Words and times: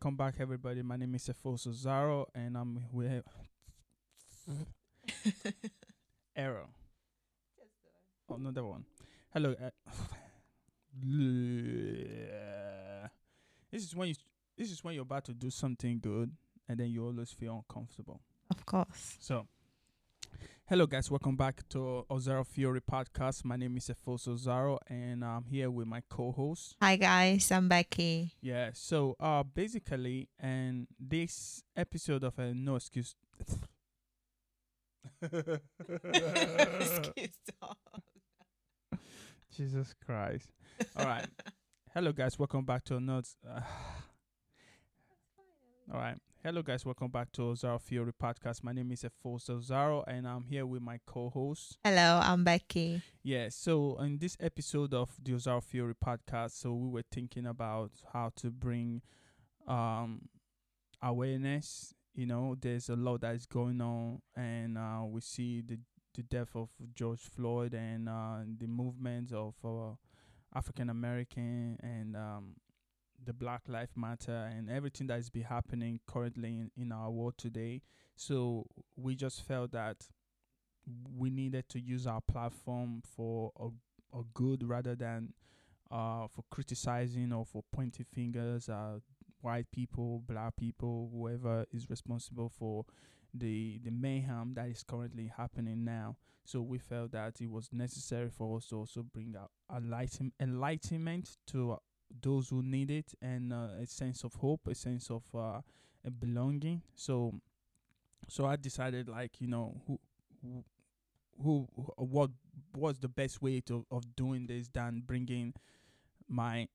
Come 0.00 0.14
back, 0.14 0.34
everybody. 0.38 0.80
My 0.82 0.96
name 0.96 1.16
is 1.16 1.28
Efosa 1.28 1.68
Osaro, 1.68 2.26
and 2.32 2.56
I'm 2.56 2.84
with 2.92 3.24
Error. 6.36 6.66
Oh, 8.30 8.36
another 8.36 8.64
one. 8.64 8.84
Hello. 9.32 9.56
Uh, 9.60 9.70
this 13.72 13.82
is 13.82 13.96
when 13.96 14.10
you. 14.10 14.14
This 14.56 14.70
is 14.70 14.84
when 14.84 14.94
you're 14.94 15.02
about 15.02 15.24
to 15.24 15.34
do 15.34 15.50
something 15.50 15.98
good, 15.98 16.30
and 16.68 16.78
then 16.78 16.90
you 16.90 17.04
always 17.04 17.32
feel 17.32 17.56
uncomfortable. 17.56 18.20
Of 18.50 18.64
course. 18.66 19.16
So, 19.18 19.48
hello 20.68 20.86
guys, 20.86 21.10
welcome 21.10 21.34
back 21.34 21.66
to 21.70 22.04
Osaro 22.10 22.46
Theory 22.46 22.82
podcast. 22.82 23.42
My 23.42 23.56
name 23.56 23.78
is 23.78 23.88
Efosa 23.88 24.28
Osaro, 24.28 24.76
and 24.86 25.24
I'm 25.24 25.44
here 25.44 25.70
with 25.70 25.86
my 25.86 26.02
co-host. 26.10 26.76
Hi 26.82 26.96
guys, 26.96 27.50
I'm 27.50 27.68
Becky. 27.68 28.34
Yeah. 28.42 28.72
So, 28.74 29.16
uh, 29.18 29.44
basically, 29.44 30.28
and 30.38 30.86
this 31.00 31.62
episode 31.74 32.22
of 32.22 32.38
a 32.38 32.52
no 32.52 32.76
excuse. 32.76 33.14
Jesus 39.56 39.94
Christ. 40.04 40.50
All 40.96 41.06
right. 41.06 41.26
Hello, 41.94 42.12
guys. 42.12 42.38
Welcome 42.38 42.66
back 42.66 42.84
to 42.84 42.96
another. 42.96 43.26
Uh, 43.48 43.60
all 45.92 45.98
right. 45.98 46.18
Hello, 46.44 46.62
guys. 46.62 46.86
Welcome 46.86 47.08
back 47.10 47.32
to 47.32 47.42
Osaro 47.42 47.80
Theory 47.80 48.12
podcast. 48.12 48.62
My 48.62 48.72
name 48.72 48.92
is 48.92 49.02
Efosa 49.04 49.58
Osaro, 49.58 50.04
and 50.06 50.26
I'm 50.26 50.44
here 50.44 50.64
with 50.64 50.80
my 50.80 51.00
co-host. 51.04 51.78
Hello, 51.84 52.20
I'm 52.22 52.44
Becky. 52.44 53.02
Yeah. 53.24 53.48
So, 53.50 53.98
in 54.00 54.18
this 54.18 54.36
episode 54.40 54.94
of 54.94 55.10
the 55.22 55.32
Osaro 55.32 55.62
Theory 55.62 55.94
podcast, 55.94 56.52
so 56.52 56.72
we 56.74 56.88
were 56.88 57.04
thinking 57.10 57.46
about 57.46 57.90
how 58.12 58.30
to 58.36 58.50
bring 58.50 59.02
um 59.66 60.28
awareness. 61.02 61.92
You 62.14 62.26
know, 62.26 62.56
there's 62.60 62.88
a 62.88 62.96
lot 62.96 63.20
that 63.22 63.34
is 63.34 63.46
going 63.46 63.80
on, 63.80 64.22
and 64.36 64.78
uh, 64.78 65.02
we 65.06 65.20
see 65.20 65.60
the 65.60 65.78
the 66.14 66.22
death 66.22 66.54
of 66.54 66.68
George 66.94 67.20
Floyd 67.20 67.74
and 67.74 68.08
uh, 68.08 68.38
the 68.58 68.66
movements 68.66 69.32
of 69.32 69.54
uh, 69.64 69.94
African 70.54 70.88
American 70.88 71.78
and 71.82 72.16
um, 72.16 72.54
the 73.24 73.32
Black 73.32 73.62
Lives 73.68 73.96
Matter 73.96 74.50
and 74.56 74.70
everything 74.70 75.06
that 75.08 75.18
is 75.18 75.30
be 75.30 75.42
happening 75.42 76.00
currently 76.06 76.48
in, 76.48 76.70
in 76.76 76.92
our 76.92 77.10
world 77.10 77.34
today. 77.36 77.82
So 78.16 78.66
we 78.96 79.14
just 79.14 79.42
felt 79.42 79.72
that 79.72 80.08
we 81.16 81.30
needed 81.30 81.68
to 81.70 81.80
use 81.80 82.06
our 82.06 82.20
platform 82.20 83.02
for 83.16 83.52
a, 83.58 84.18
a 84.18 84.22
good 84.34 84.62
rather 84.62 84.94
than 84.94 85.34
uh, 85.90 86.26
for 86.28 86.44
criticizing 86.50 87.32
or 87.32 87.44
for 87.44 87.62
pointing 87.72 88.06
fingers 88.12 88.68
at 88.68 89.00
white 89.40 89.70
people, 89.72 90.22
black 90.26 90.56
people, 90.56 91.10
whoever 91.12 91.64
is 91.72 91.88
responsible 91.88 92.48
for 92.48 92.84
the 93.34 93.78
the 93.84 93.90
mayhem 93.90 94.54
that 94.54 94.68
is 94.68 94.82
currently 94.82 95.30
happening 95.36 95.84
now. 95.84 96.16
So 96.44 96.62
we 96.62 96.78
felt 96.78 97.12
that 97.12 97.40
it 97.40 97.50
was 97.50 97.68
necessary 97.72 98.30
for 98.30 98.56
us 98.56 98.66
to 98.68 98.76
also 98.76 99.02
bring 99.02 99.34
out 99.38 99.50
enlighten, 99.74 100.32
enlightenment 100.40 101.36
to 101.48 101.78
those 102.22 102.48
who 102.48 102.62
need 102.62 102.90
it 102.90 103.14
and 103.22 103.52
uh, 103.52 103.68
a 103.80 103.86
sense 103.86 104.24
of 104.24 104.34
hope, 104.34 104.66
a 104.68 104.74
sense 104.74 105.10
of 105.10 105.22
uh, 105.34 105.60
a 106.04 106.10
belonging. 106.10 106.82
So 106.94 107.34
so 108.28 108.46
I 108.46 108.56
decided 108.56 109.08
like 109.08 109.40
you 109.40 109.48
know 109.48 109.80
who 109.86 109.98
who, 110.42 110.64
who 111.42 111.68
what 111.96 112.30
was 112.76 112.98
the 112.98 113.08
best 113.08 113.42
way 113.42 113.60
to 113.62 113.86
of 113.90 114.16
doing 114.16 114.46
this 114.46 114.68
than 114.68 115.02
bringing 115.06 115.54
my 116.28 116.68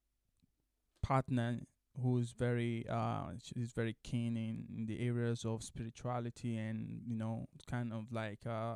partner 1.01 1.59
who's 2.01 2.31
very 2.31 2.85
uh 2.89 3.25
she's 3.43 3.71
very 3.71 3.95
keen 4.03 4.35
in, 4.35 4.65
in 4.75 4.85
the 4.87 5.05
areas 5.05 5.45
of 5.45 5.61
spirituality 5.63 6.57
and 6.57 7.01
you 7.07 7.15
know 7.15 7.45
kind 7.69 7.93
of 7.93 8.11
like 8.11 8.39
uh 8.47 8.75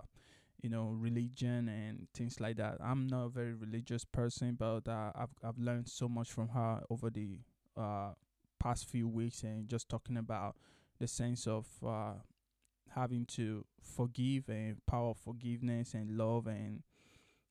you 0.62 0.70
know 0.70 0.90
religion 0.98 1.70
and 1.70 2.08
things 2.14 2.40
like 2.40 2.58
that. 2.58 2.78
I'm 2.84 3.08
not 3.08 3.26
a 3.26 3.30
very 3.30 3.54
religious 3.54 4.04
person 4.06 4.56
but 4.58 4.88
uh, 4.88 5.12
i've 5.16 5.36
i've 5.44 5.58
learned 5.60 5.88
so 5.88 6.08
much 6.08 6.32
from 6.32 6.50
her 6.50 6.82
over 6.90 7.10
the 7.10 7.40
uh 7.78 8.12
past 8.60 8.88
few 8.90 9.08
weeks 9.08 9.44
and 9.44 9.68
just 9.70 9.88
talking 9.90 10.18
about 10.18 10.56
the 11.00 11.08
sense 11.08 11.46
of 11.48 11.68
uh 11.86 12.14
having 12.96 13.26
to 13.26 13.66
forgive 13.82 14.50
and 14.50 14.78
power 14.86 15.10
of 15.12 15.18
forgiveness 15.18 15.94
and 15.94 16.18
love 16.18 16.48
and 16.48 16.82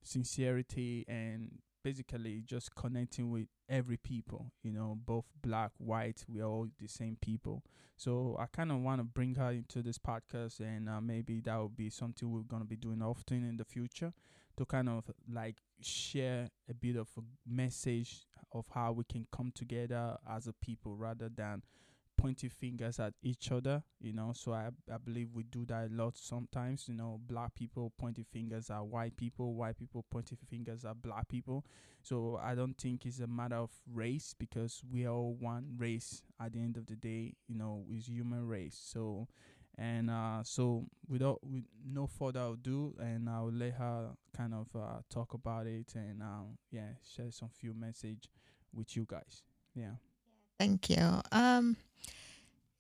sincerity 0.03 1.05
and 1.09 1.59
basically 1.87 2.43
just 2.45 2.75
connecting 2.75 3.31
with 3.31 3.47
every 3.69 3.97
people 3.97 4.51
you 4.65 4.73
know 4.73 4.99
both 5.07 5.25
black 5.41 5.71
white 5.79 6.25
we 6.27 6.41
are 6.41 6.49
all 6.49 6.67
the 6.81 6.89
same 6.89 7.17
people. 7.21 7.63
So 7.97 8.37
i 8.41 8.47
kind 8.47 8.73
of 8.73 8.79
want 8.81 8.99
to 9.01 9.05
bring 9.05 9.37
her 9.37 9.53
into 9.53 9.83
this 9.83 9.97
podcast 9.97 10.59
and 10.59 10.89
uh, 10.89 11.01
maybe 11.01 11.41
that 11.43 11.57
will 11.57 11.69
be 11.69 11.89
something 11.89 12.29
we're 12.29 12.41
going 12.41 12.63
to 12.63 12.69
be 12.69 12.75
doing 12.75 13.03
often 13.03 13.49
in 13.49 13.57
the 13.57 13.65
future 13.65 14.13
to 14.57 14.65
kind 14.65 14.89
of 14.89 15.05
like 15.33 15.59
share 15.81 16.49
a 16.69 16.75
bit 16.75 16.97
of 16.97 17.09
a 17.17 17.23
message 17.49 18.27
of 18.51 18.67
how 18.75 18.91
we 18.91 19.05
can 19.05 19.25
come 19.31 19.53
together 19.55 20.19
as 20.29 20.49
a 20.49 20.53
people 20.53 20.97
rather 20.97 21.29
than 21.29 21.63
pointing 22.17 22.51
fingers 22.51 22.99
at 22.99 23.13
each 23.23 23.53
other 23.53 23.83
you 24.01 24.13
know 24.13 24.33
so 24.35 24.53
I, 24.53 24.69
I 24.93 24.99
believe 24.99 25.29
we 25.35 25.45
do 25.45 25.65
that 25.67 25.91
a 25.91 25.95
lot 25.95 26.17
sometimes 26.17 26.89
you 26.89 26.95
know 26.95 27.21
black 27.27 27.55
people 27.55 27.93
pointing 27.99 28.25
fingers 28.33 28.71
at 28.71 28.85
white 28.85 29.17
people 29.17 29.55
white 29.55 29.79
people 29.79 30.05
pointing 30.11 30.39
fingers 30.49 30.85
at 30.85 31.03
black 31.03 31.29
people. 31.29 31.65
So 32.03 32.39
i 32.43 32.55
don't 32.55 32.79
think 32.79 33.05
it's 33.05 33.21
a 33.21 33.27
matter 33.27 33.57
of 33.57 33.71
race 33.93 34.35
because 34.39 34.83
we 34.93 35.07
are 35.07 35.13
all 35.13 35.37
one 35.39 35.75
race 35.77 36.23
at 36.41 36.53
the 36.53 36.61
end 36.61 36.77
of 36.77 36.87
the 36.87 36.97
day 36.97 37.35
you 37.49 37.57
know 37.57 37.85
is 37.91 38.09
human 38.09 38.47
race. 38.47 38.79
So 38.81 39.29
and 39.79 40.11
uh 40.11 40.43
so 40.43 40.87
without 41.09 41.39
with 41.43 41.65
no 41.85 42.07
further 42.07 42.41
ado 42.55 42.95
and 42.99 43.29
i'll 43.29 43.53
let 43.53 43.75
her 43.75 44.09
kind 44.35 44.55
of 44.55 44.69
uh 44.75 45.01
talk 45.11 45.35
about 45.35 45.67
it 45.67 45.93
and 45.95 46.23
um 46.23 46.57
yeah 46.71 46.93
share 47.15 47.31
some 47.31 47.51
few 47.51 47.75
message 47.75 48.31
with 48.77 48.97
you 48.97 49.07
guys. 49.09 49.43
Yeah. 49.75 49.97
Thank 50.59 50.91
you. 50.91 51.21
Um 51.33 51.77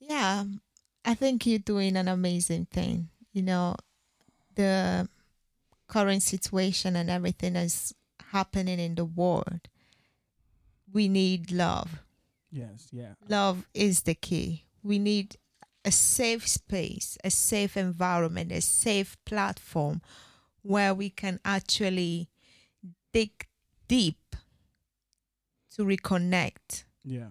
yeah, 0.09 0.45
I 1.05 1.15
think 1.15 1.47
you're 1.47 1.59
doing 1.59 1.97
an 1.97 2.09
amazing 2.09 2.67
thing. 2.67 3.09
You 3.33 3.43
know, 3.43 3.77
the 4.55 5.09
current 5.89 6.23
situation 6.23 6.97
and 6.97 7.11
everything 7.11 7.53
that's 7.55 7.93
happening 8.33 8.79
in 8.79 8.95
the 8.95 9.05
world. 9.05 9.61
We 10.93 11.09
need 11.09 11.51
love. 11.51 12.03
yes 12.51 12.89
yeah 12.93 13.15
Love 13.29 13.67
is 13.75 14.03
the 14.03 14.15
key. 14.15 14.65
We 14.83 14.99
need 14.99 15.37
a 15.85 15.91
safe 15.91 16.47
space, 16.49 17.19
a 17.23 17.31
safe 17.31 17.77
environment, 17.77 18.51
a 18.53 18.61
safe 18.61 19.17
platform 19.25 20.01
where 20.63 20.95
we 20.95 21.11
can 21.11 21.39
actually 21.45 22.29
dig 23.13 23.47
deep 23.89 24.37
to 25.77 25.85
reconnect. 25.85 26.85
yeah 27.05 27.31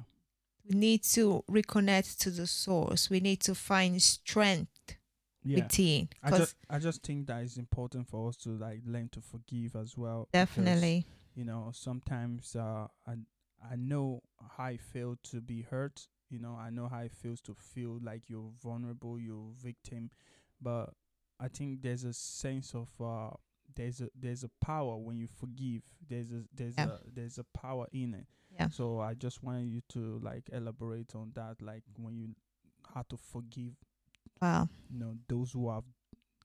We 0.69 0.75
need 0.75 1.03
to 1.03 1.43
reconnect 1.49 2.17
to 2.19 2.31
the 2.31 2.47
source. 2.47 3.09
We 3.09 3.19
need 3.19 3.39
to 3.41 3.53
find 3.55 4.01
strength 4.01 4.95
yeah 5.43 5.63
within. 5.63 6.09
I 6.23 6.31
just 6.31 6.55
I 6.69 6.79
just 6.79 7.03
think 7.03 7.27
that 7.27 7.43
it's 7.43 7.57
important 7.57 8.07
for 8.09 8.29
us 8.29 8.35
to 8.37 8.49
like 8.57 8.81
learn 8.85 9.09
to 9.09 9.21
forgive 9.21 9.75
as 9.75 9.95
well. 9.97 10.27
because, 10.31 10.49
definitely, 10.49 11.05
you 11.35 11.45
know, 11.45 11.69
sometimes 11.73 12.55
uh 12.55 12.87
I 13.05 13.13
I 13.63 13.75
know 13.75 14.21
how 14.57 14.67
it 14.67 14.81
feels 14.81 15.17
to 15.31 15.41
be 15.41 15.61
hurt. 15.61 16.07
You 16.29 16.39
know, 16.39 16.55
I 16.59 16.71
know 16.71 16.87
how 16.87 17.01
it 17.01 17.11
feels 17.11 17.41
to 17.41 17.53
feel 17.53 17.99
like 18.03 18.23
you're 18.27 18.51
vulnerable, 18.63 19.19
you're 19.19 19.51
victim. 19.61 20.09
But 20.59 20.93
I 21.39 21.47
think 21.47 21.81
there's 21.83 22.03
a 22.05 22.13
sense 22.13 22.73
of 22.73 22.89
uh 22.99 23.35
there's 23.75 24.01
a 24.01 24.09
there's 24.19 24.43
a 24.43 24.49
power 24.61 24.97
when 24.97 25.17
you 25.19 25.27
forgive. 25.27 25.83
There's 26.09 26.31
a 26.31 26.43
there's 26.55 26.75
Yeah. 26.77 26.85
a 26.87 26.99
there's 27.13 27.37
a 27.37 27.43
power 27.55 27.87
in 27.93 28.15
it. 28.15 28.25
Yeah. 28.57 28.69
So 28.69 28.99
I 28.99 29.13
just 29.13 29.43
wanted 29.43 29.67
you 29.67 29.81
to 29.89 30.19
like 30.23 30.49
elaborate 30.51 31.13
on 31.15 31.31
that, 31.35 31.61
like 31.61 31.83
when 31.97 32.15
you 32.15 32.29
how 32.93 33.03
to 33.09 33.17
forgive 33.17 33.73
wow, 34.41 34.69
you 34.89 34.99
know 34.99 35.15
those 35.27 35.51
who 35.51 35.69
have 35.71 35.83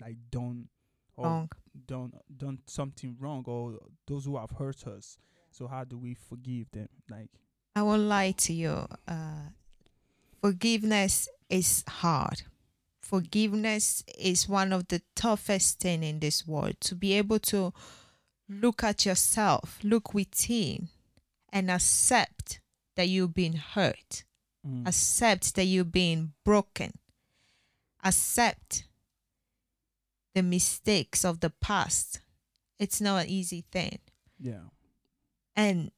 like 0.00 0.16
done 0.30 0.68
or 1.16 1.24
wrong. 1.26 1.50
done 1.86 2.12
done 2.36 2.58
something 2.66 3.16
wrong 3.20 3.44
or 3.46 3.78
those 4.06 4.24
who 4.24 4.38
have 4.38 4.50
hurt 4.50 4.86
us 4.86 5.18
so 5.50 5.66
how 5.66 5.84
do 5.84 5.98
we 5.98 6.14
forgive 6.14 6.70
them 6.72 6.88
like 7.10 7.28
I 7.76 7.82
won't 7.82 8.02
lie 8.02 8.32
to 8.32 8.52
you. 8.52 8.86
Uh, 9.06 9.50
forgiveness 10.40 11.28
is 11.48 11.84
hard. 11.86 12.42
Forgiveness 13.00 14.02
is 14.18 14.48
one 14.48 14.72
of 14.72 14.88
the 14.88 15.02
toughest 15.14 15.78
thing 15.80 16.02
in 16.02 16.18
this 16.20 16.46
world. 16.46 16.74
To 16.80 16.94
be 16.94 17.12
able 17.14 17.38
to 17.40 17.72
look 18.48 18.82
at 18.82 19.06
yourself, 19.06 19.78
look 19.82 20.12
within, 20.14 20.88
and 21.52 21.70
accept 21.70 22.60
that 22.96 23.08
you've 23.08 23.34
been 23.34 23.54
hurt, 23.54 24.24
mm, 24.66 24.86
accept 24.86 25.54
that 25.54 25.64
you've 25.64 25.92
been 25.92 26.32
broken, 26.44 26.92
accept 28.04 28.84
the 30.34 30.42
mistakes 30.42 31.24
of 31.24 31.40
the 31.40 31.50
past. 31.50 32.20
It's 32.78 33.00
not 33.00 33.24
an 33.24 33.28
easy 33.28 33.64
thing. 33.70 33.98
yeah 34.38 34.70
And 35.56 35.90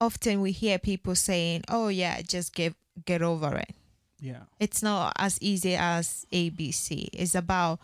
often 0.00 0.40
we 0.40 0.52
hear 0.52 0.78
people 0.78 1.14
saying, 1.14 1.64
"Oh 1.68 1.88
yeah, 1.88 2.22
just 2.22 2.54
get 2.54 2.74
get 3.04 3.22
over 3.22 3.56
it." 3.56 3.74
Yeah. 4.20 4.44
It's 4.58 4.82
not 4.82 5.12
as 5.16 5.38
easy 5.40 5.74
as 5.74 6.26
ABC. 6.32 7.08
It's 7.12 7.34
about 7.34 7.80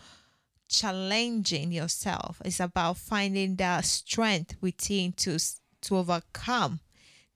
challenging 0.69 1.73
yourself. 1.73 2.41
It's 2.44 2.61
about 2.61 2.97
finding 2.97 3.56
that 3.56 3.85
strength 3.85 4.56
within 4.61 5.12
to 5.12 5.38
to 5.82 5.97
overcome 5.97 6.81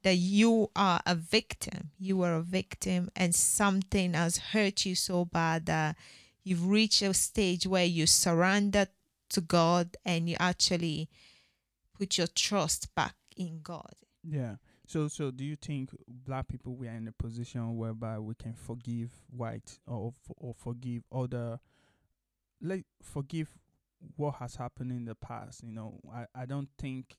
that 0.02 0.16
you 0.16 0.70
are 0.76 1.00
a 1.06 1.14
victim. 1.14 1.90
You 1.98 2.22
are 2.22 2.36
a 2.36 2.42
victim 2.42 3.10
and 3.16 3.34
something 3.34 4.14
has 4.14 4.38
hurt 4.38 4.86
you 4.86 4.94
so 4.94 5.24
bad 5.24 5.66
that 5.66 5.96
you've 6.44 6.68
reached 6.68 7.02
a 7.02 7.12
stage 7.14 7.66
where 7.66 7.84
you 7.84 8.06
surrender 8.06 8.86
to 9.30 9.40
God 9.40 9.96
and 10.04 10.28
you 10.28 10.36
actually 10.38 11.08
put 11.96 12.16
your 12.16 12.28
trust 12.28 12.94
back 12.94 13.14
in 13.36 13.60
God. 13.62 13.94
Yeah. 14.22 14.56
So, 14.86 15.08
so 15.08 15.30
do 15.30 15.44
you 15.44 15.56
think 15.56 15.90
black 16.08 16.48
people 16.48 16.74
we 16.74 16.88
are 16.88 16.94
in 16.94 17.08
a 17.08 17.12
position 17.12 17.76
whereby 17.76 18.18
we 18.18 18.34
can 18.34 18.54
forgive 18.54 19.10
white 19.28 19.78
or 19.86 20.14
or 20.36 20.54
forgive 20.54 21.02
other, 21.12 21.60
like 22.62 22.86
forgive 23.02 23.48
what 24.16 24.36
has 24.36 24.56
happened 24.56 24.92
in 24.92 25.04
the 25.04 25.14
past? 25.14 25.62
You 25.62 25.72
know, 25.72 26.00
I 26.10 26.24
I 26.34 26.46
don't 26.46 26.70
think 26.78 27.18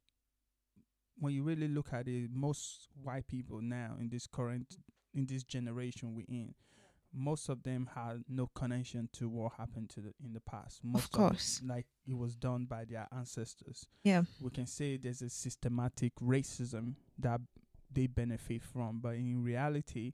when 1.19 1.33
you 1.33 1.43
really 1.43 1.67
look 1.67 1.93
at 1.93 2.07
it, 2.07 2.29
most 2.33 2.87
white 3.01 3.27
people 3.27 3.61
now 3.61 3.95
in 3.99 4.09
this 4.09 4.27
current 4.27 4.77
in 5.13 5.25
this 5.25 5.43
generation 5.43 6.13
we're 6.13 6.25
in, 6.27 6.53
most 7.13 7.49
of 7.49 7.63
them 7.63 7.89
had 7.95 8.23
no 8.29 8.47
connection 8.53 9.09
to 9.13 9.27
what 9.27 9.53
happened 9.57 9.89
to 9.89 10.01
the 10.01 10.13
in 10.23 10.33
the 10.33 10.39
past. 10.41 10.81
Most 10.83 11.05
of 11.05 11.11
course, 11.11 11.59
of 11.59 11.65
it, 11.65 11.67
like 11.67 11.85
it 12.07 12.17
was 12.17 12.35
done 12.35 12.65
by 12.65 12.85
their 12.85 13.07
ancestors. 13.15 13.85
Yeah, 14.03 14.23
we 14.41 14.49
can 14.51 14.67
say 14.67 14.97
there's 14.97 15.21
a 15.21 15.29
systematic 15.29 16.13
racism 16.21 16.95
that 17.17 17.41
they 17.91 18.07
benefit 18.07 18.63
from, 18.63 18.99
but 19.01 19.15
in 19.15 19.43
reality, 19.43 20.13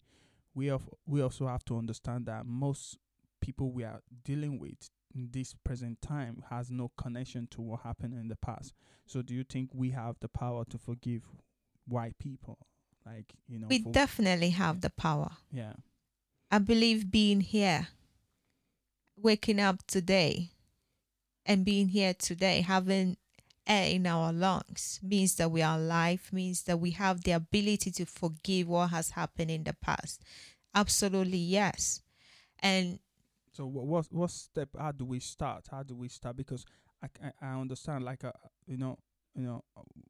we 0.53 0.67
have 0.67 0.87
we 1.05 1.21
also 1.21 1.47
have 1.47 1.65
to 1.65 1.77
understand 1.77 2.25
that 2.27 2.45
most 2.45 2.97
people 3.41 3.71
we 3.71 3.83
are 3.83 4.01
dealing 4.23 4.57
with 4.59 4.89
this 5.15 5.55
present 5.63 6.01
time 6.01 6.43
has 6.49 6.69
no 6.69 6.91
connection 6.97 7.47
to 7.51 7.61
what 7.61 7.81
happened 7.81 8.13
in 8.13 8.27
the 8.27 8.35
past. 8.35 8.73
So, 9.05 9.21
do 9.21 9.33
you 9.33 9.43
think 9.43 9.69
we 9.73 9.91
have 9.91 10.17
the 10.19 10.27
power 10.27 10.65
to 10.65 10.77
forgive 10.77 11.23
white 11.87 12.17
people? 12.19 12.57
Like 13.05 13.33
you 13.47 13.59
know, 13.59 13.67
we 13.67 13.79
definitely 13.79 14.49
have 14.51 14.81
the 14.81 14.89
power. 14.89 15.31
Yeah 15.51 15.73
I 16.51 16.59
believe 16.59 17.11
being 17.11 17.41
here, 17.41 17.87
waking 19.17 19.59
up 19.59 19.85
today, 19.87 20.51
and 21.45 21.65
being 21.65 21.89
here 21.89 22.13
today, 22.13 22.61
having 22.61 23.17
air 23.67 23.89
in 23.89 24.05
our 24.07 24.31
lungs, 24.31 24.99
means 25.01 25.35
that 25.35 25.51
we 25.51 25.61
are 25.61 25.77
alive, 25.77 26.29
means 26.31 26.63
that 26.63 26.79
we 26.79 26.91
have 26.91 27.23
the 27.23 27.31
ability 27.31 27.91
to 27.91 28.05
forgive 28.05 28.67
what 28.67 28.91
has 28.91 29.11
happened 29.11 29.51
in 29.51 29.63
the 29.63 29.73
past. 29.73 30.21
Absolutely, 30.73 31.39
yes. 31.39 32.01
And 32.59 32.99
so, 33.55 33.65
what 33.65 34.05
what 34.11 34.31
step? 34.31 34.69
How 34.77 34.91
do 34.91 35.05
we 35.05 35.19
start? 35.19 35.67
How 35.71 35.83
do 35.83 35.95
we 35.95 36.09
start? 36.09 36.35
Because 36.35 36.65
I 37.01 37.07
I, 37.23 37.31
I 37.41 37.59
understand, 37.59 38.03
like, 38.03 38.23
a 38.23 38.33
you 38.67 38.77
know, 38.77 38.97
you 39.35 39.43
know, 39.43 39.63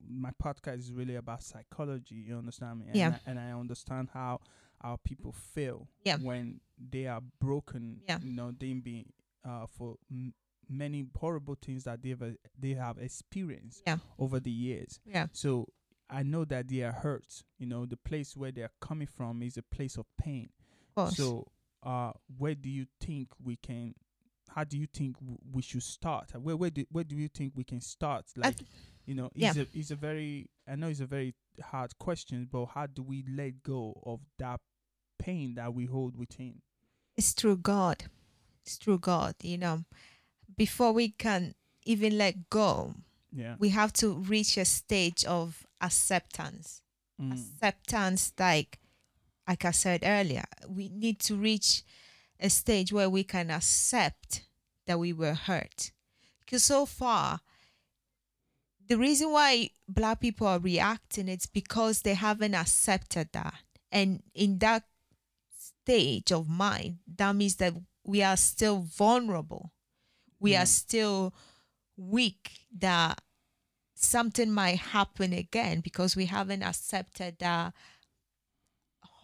my 0.08 0.32
podcast 0.44 0.80
is 0.80 0.92
really 0.92 1.16
about 1.16 1.44
psychology. 1.44 2.16
You 2.28 2.38
understand 2.38 2.80
me? 2.80 2.86
And 2.88 2.96
yeah. 2.96 3.18
I, 3.26 3.30
and 3.30 3.40
I 3.40 3.52
understand 3.52 4.10
how 4.14 4.40
our 4.82 4.98
people 4.98 5.32
feel 5.32 5.88
yeah. 6.04 6.18
when 6.18 6.62
they 6.78 7.08
are 7.08 7.22
broken. 7.40 8.02
Yeah. 8.08 8.20
You 8.22 8.34
know, 8.34 8.52
they 8.58 8.74
being 8.74 9.14
uh, 9.48 9.66
for 9.68 9.96
m- 10.12 10.34
many 10.68 11.06
horrible 11.16 11.58
things 11.62 11.84
that 11.84 12.02
they've 12.02 12.22
uh, 12.22 12.32
they 12.58 12.74
have 12.74 12.98
experienced 12.98 13.84
yeah. 13.86 13.98
over 14.18 14.40
the 14.40 14.52
years. 14.52 15.00
Yeah. 15.06 15.28
So 15.32 15.68
I 16.10 16.24
know 16.24 16.46
that 16.46 16.68
they 16.68 16.82
are 16.82 16.92
hurt. 16.92 17.44
You 17.58 17.68
know, 17.68 17.86
the 17.86 17.98
place 17.98 18.36
where 18.36 18.52
they 18.52 18.62
are 18.62 18.72
coming 18.82 19.08
from 19.08 19.42
is 19.42 19.58
a 19.58 19.64
place 19.64 19.98
of 19.98 20.06
pain. 20.18 20.50
Of 20.98 21.14
so, 21.14 21.46
uh, 21.86 22.12
where 22.38 22.56
do 22.56 22.70
you 22.70 22.88
think 23.00 23.30
we 23.44 23.56
can? 23.58 23.94
How 24.50 24.64
do 24.64 24.78
you 24.78 24.88
think 24.88 25.20
w- 25.20 25.38
we 25.52 25.62
should 25.62 25.84
start? 25.84 26.32
Where 26.42 26.58
where 26.58 26.70
do 26.70 26.86
where 26.92 27.04
do 27.04 27.16
you 27.16 27.28
think 27.28 27.54
we 27.56 27.64
can 27.64 27.82
start? 27.82 28.26
Like, 28.36 28.56
you 29.06 29.14
know, 29.14 29.30
it's 29.36 29.56
yeah. 29.56 29.64
a 29.64 29.66
it's 29.74 29.92
a 29.92 29.96
very 29.96 30.50
I 30.68 30.76
know 30.76 30.88
it's 30.88 31.00
a 31.00 31.06
very 31.06 31.36
hard 31.64 31.98
question, 32.00 32.48
but 32.52 32.66
how 32.66 32.88
do 32.88 33.04
we 33.04 33.24
let 33.30 33.62
go 33.64 34.02
of 34.04 34.20
that 34.40 34.60
pain 35.20 35.56
that 35.56 35.74
we 35.74 35.86
hold 35.86 36.18
within? 36.18 36.62
It's 37.16 37.34
through 37.34 37.58
God. 37.58 38.06
It's 38.66 38.78
through 38.78 39.00
God. 39.00 39.36
You 39.42 39.58
know, 39.58 39.84
before 40.58 40.92
we 40.92 41.10
can 41.10 41.54
even 41.86 42.18
let 42.18 42.50
go, 42.50 42.96
yeah, 43.32 43.56
we 43.60 43.70
have 43.70 43.94
to 43.94 44.14
reach 44.14 44.58
a 44.58 44.66
stage 44.66 45.24
of 45.26 45.66
acceptance. 45.82 46.82
Mm. 47.22 47.34
Acceptance, 47.34 48.34
like 48.40 48.80
like 49.48 49.66
I 49.66 49.72
said 49.72 50.02
earlier, 50.04 50.46
we 50.68 50.90
need 50.90 51.20
to 51.22 51.36
reach 51.36 51.84
a 52.40 52.50
stage 52.50 52.92
where 52.92 53.10
we 53.10 53.24
can 53.24 53.52
accept 53.52 54.44
that 54.88 55.00
we 55.00 55.14
were 55.14 55.34
hurt. 55.34 55.92
Because 56.40 56.64
so 56.64 56.86
far, 56.86 57.40
the 58.88 58.98
reason 58.98 59.32
why 59.32 59.70
black 59.88 60.20
people 60.20 60.48
are 60.48 60.60
reacting 60.60 61.28
it's 61.28 61.46
because 61.46 62.02
they 62.02 62.14
haven't 62.14 62.54
accepted 62.54 63.30
that 63.34 63.56
and 63.92 64.22
in 64.34 64.60
that 64.60 64.84
stage 65.58 66.32
of 66.32 66.48
mind 66.48 66.98
that 67.18 67.36
means 67.36 67.56
that 67.56 67.74
we 68.04 68.22
are 68.22 68.38
still 68.38 68.80
vulnerable 68.80 69.72
we 70.40 70.52
mm. 70.52 70.62
are 70.62 70.66
still 70.66 71.34
weak 71.98 72.52
that 72.78 73.20
something 73.96 74.52
might 74.52 74.78
happen 74.78 75.34
again 75.34 75.80
because 75.80 76.16
we 76.16 76.26
haven't 76.26 76.64
accepted 76.64 77.38
that 77.40 77.74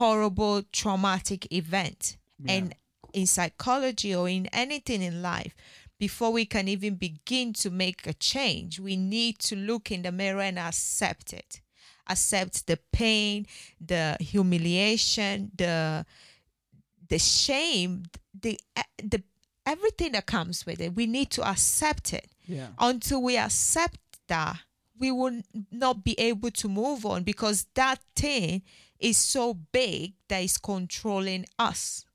horrible 0.02 0.64
traumatic 0.72 1.48
event 1.54 2.18
yeah. 2.44 2.54
and 2.54 2.76
in 3.14 3.28
psychology 3.28 4.16
or 4.16 4.28
in 4.28 4.48
anything 4.48 5.04
in 5.04 5.22
life 5.22 5.54
before 6.00 6.32
we 6.32 6.46
can 6.46 6.68
even 6.68 6.96
begin 6.96 7.54
to 7.54 7.70
make 7.70 8.08
a 8.08 8.14
change, 8.14 8.80
we 8.80 8.96
need 8.96 9.38
to 9.38 9.56
look 9.56 9.92
in 9.92 10.02
the 10.02 10.12
mirror 10.12 10.42
and 10.42 10.58
accept 10.58 11.32
it. 11.32 11.62
Accept 12.08 12.66
the 12.66 12.80
pain, 12.92 13.46
the 13.80 14.18
humiliation, 14.20 15.52
the 15.56 16.04
the 17.08 17.20
shame, 17.20 18.06
the 18.42 18.60
the 18.98 19.22
everything 19.68 20.14
that 20.14 20.26
comes 20.26 20.66
with 20.66 20.82
it. 20.82 20.96
We 20.96 21.06
need 21.06 21.30
to 21.32 21.48
accept 21.48 22.12
it. 22.12 22.28
Yeah. 22.48 22.70
Until 22.80 23.22
we 23.22 23.38
accept 23.38 24.00
that, 24.28 24.58
we 24.98 25.12
will 25.12 25.42
not 25.72 26.04
be 26.04 26.20
able 26.20 26.50
to 26.62 26.68
move 26.68 27.06
on 27.06 27.22
because 27.22 27.68
that 27.76 28.00
thing 28.16 28.64
is 29.02 29.18
so 29.18 29.54
big 29.54 30.14
that 30.30 30.44
is 30.44 30.58
controlling 30.58 31.46
us. 31.60 32.06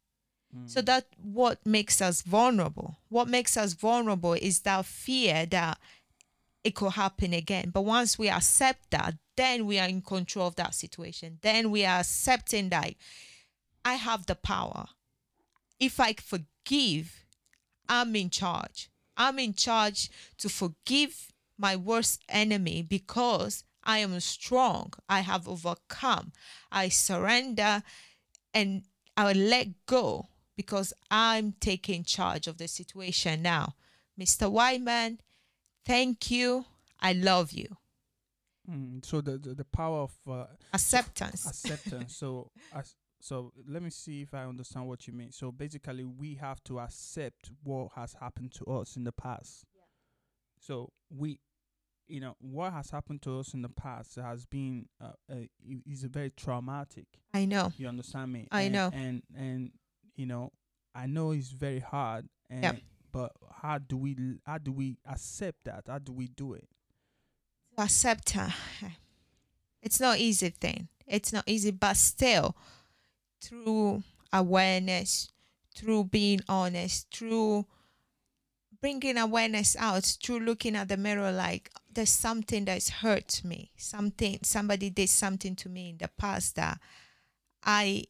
Mm. 0.56 0.70
So 0.70 0.80
that 0.82 1.06
what 1.20 1.64
makes 1.66 2.00
us 2.00 2.22
vulnerable. 2.22 2.96
What 3.08 3.28
makes 3.28 3.56
us 3.56 3.74
vulnerable 3.74 4.34
is 4.34 4.60
that 4.60 4.86
fear 4.86 5.46
that 5.46 5.78
it 6.64 6.74
could 6.74 6.92
happen 6.92 7.32
again. 7.32 7.70
But 7.70 7.82
once 7.82 8.18
we 8.18 8.28
accept 8.28 8.90
that, 8.90 9.14
then 9.36 9.66
we 9.66 9.78
are 9.78 9.88
in 9.88 10.00
control 10.00 10.48
of 10.48 10.56
that 10.56 10.74
situation. 10.74 11.38
Then 11.42 11.70
we 11.70 11.84
are 11.84 12.00
accepting 12.00 12.70
that 12.70 12.94
I 13.84 13.94
have 13.94 14.26
the 14.26 14.34
power. 14.34 14.86
If 15.78 16.00
I 16.00 16.14
forgive, 16.14 17.24
I'm 17.88 18.16
in 18.16 18.30
charge. 18.30 18.88
I'm 19.16 19.38
in 19.38 19.54
charge 19.54 20.10
to 20.38 20.48
forgive 20.48 21.32
my 21.58 21.76
worst 21.76 22.22
enemy 22.28 22.82
because 22.82 23.64
I 23.86 23.98
am 23.98 24.18
strong. 24.20 24.92
I 25.08 25.20
have 25.20 25.48
overcome. 25.48 26.32
I 26.70 26.88
surrender 26.88 27.82
and 28.52 28.82
I 29.16 29.32
will 29.32 29.40
let 29.40 29.68
go 29.86 30.26
because 30.56 30.92
I'm 31.10 31.52
taking 31.60 32.04
charge 32.04 32.46
of 32.48 32.58
the 32.58 32.66
situation 32.68 33.42
now. 33.42 33.76
Mr. 34.20 34.50
Wyman, 34.50 35.20
thank 35.86 36.30
you. 36.30 36.64
I 37.00 37.12
love 37.12 37.52
you. 37.52 37.68
Mm, 38.68 39.04
so 39.04 39.20
the, 39.20 39.38
the, 39.38 39.54
the 39.54 39.64
power 39.64 40.00
of 40.00 40.12
uh, 40.28 40.46
acceptance. 40.72 41.46
acceptance. 41.64 42.16
so 42.16 42.50
as, 42.74 42.96
so 43.20 43.52
let 43.68 43.82
me 43.82 43.90
see 43.90 44.22
if 44.22 44.34
I 44.34 44.44
understand 44.44 44.88
what 44.88 45.06
you 45.06 45.12
mean. 45.12 45.30
So 45.32 45.52
basically, 45.52 46.04
we 46.04 46.34
have 46.34 46.62
to 46.64 46.80
accept 46.80 47.50
what 47.62 47.90
has 47.94 48.14
happened 48.14 48.52
to 48.54 48.64
us 48.66 48.96
in 48.96 49.04
the 49.04 49.12
past. 49.12 49.64
Yeah. 49.74 49.82
So 50.60 50.92
we, 51.10 51.38
you 52.08 52.20
know, 52.20 52.36
what 52.38 52.72
has 52.72 52.90
happened 52.90 53.22
to 53.22 53.38
us 53.40 53.54
in 53.54 53.62
the 53.62 53.68
past 53.68 54.16
has 54.16 54.44
been 54.44 54.86
uh, 55.02 55.12
uh, 55.30 55.36
is 55.86 56.04
very 56.04 56.30
traumatic. 56.30 57.06
I 57.34 57.44
know. 57.44 57.72
You 57.76 57.88
understand 57.88 58.32
me? 58.32 58.48
I 58.50 58.62
and, 58.62 58.72
know. 58.72 58.90
And 58.92 59.22
and 59.36 59.70
you 60.14 60.26
know, 60.26 60.52
I 60.94 61.06
know 61.06 61.32
it's 61.32 61.50
very 61.50 61.80
hard, 61.80 62.28
and 62.48 62.62
yep. 62.62 62.76
but 63.12 63.32
how 63.60 63.78
do 63.78 63.96
we 63.96 64.16
how 64.44 64.58
do 64.58 64.72
we 64.72 64.98
accept 65.08 65.64
that? 65.64 65.84
How 65.88 65.98
do 65.98 66.12
we 66.12 66.28
do 66.28 66.54
it? 66.54 66.68
Accept 67.78 68.30
her, 68.30 68.52
it's 69.82 70.00
not 70.00 70.18
easy 70.18 70.48
thing. 70.48 70.88
It's 71.06 71.32
not 71.32 71.44
easy, 71.46 71.70
but 71.70 71.96
still, 71.96 72.56
through 73.40 74.02
awareness, 74.32 75.30
through 75.76 76.04
being 76.04 76.40
honest, 76.48 77.06
through 77.14 77.66
bringing 78.80 79.16
awareness 79.18 79.76
out, 79.78 80.04
through 80.22 80.40
looking 80.40 80.76
at 80.76 80.88
the 80.88 80.96
mirror 80.96 81.32
like 81.32 81.70
there's 81.92 82.10
something 82.10 82.64
that's 82.66 82.90
hurt 82.90 83.42
me, 83.44 83.70
something 83.76 84.38
somebody 84.42 84.90
did 84.90 85.08
something 85.08 85.56
to 85.56 85.68
me 85.68 85.90
in 85.90 85.98
the 85.98 86.08
past 86.08 86.56
that 86.56 86.78
I 87.64 88.04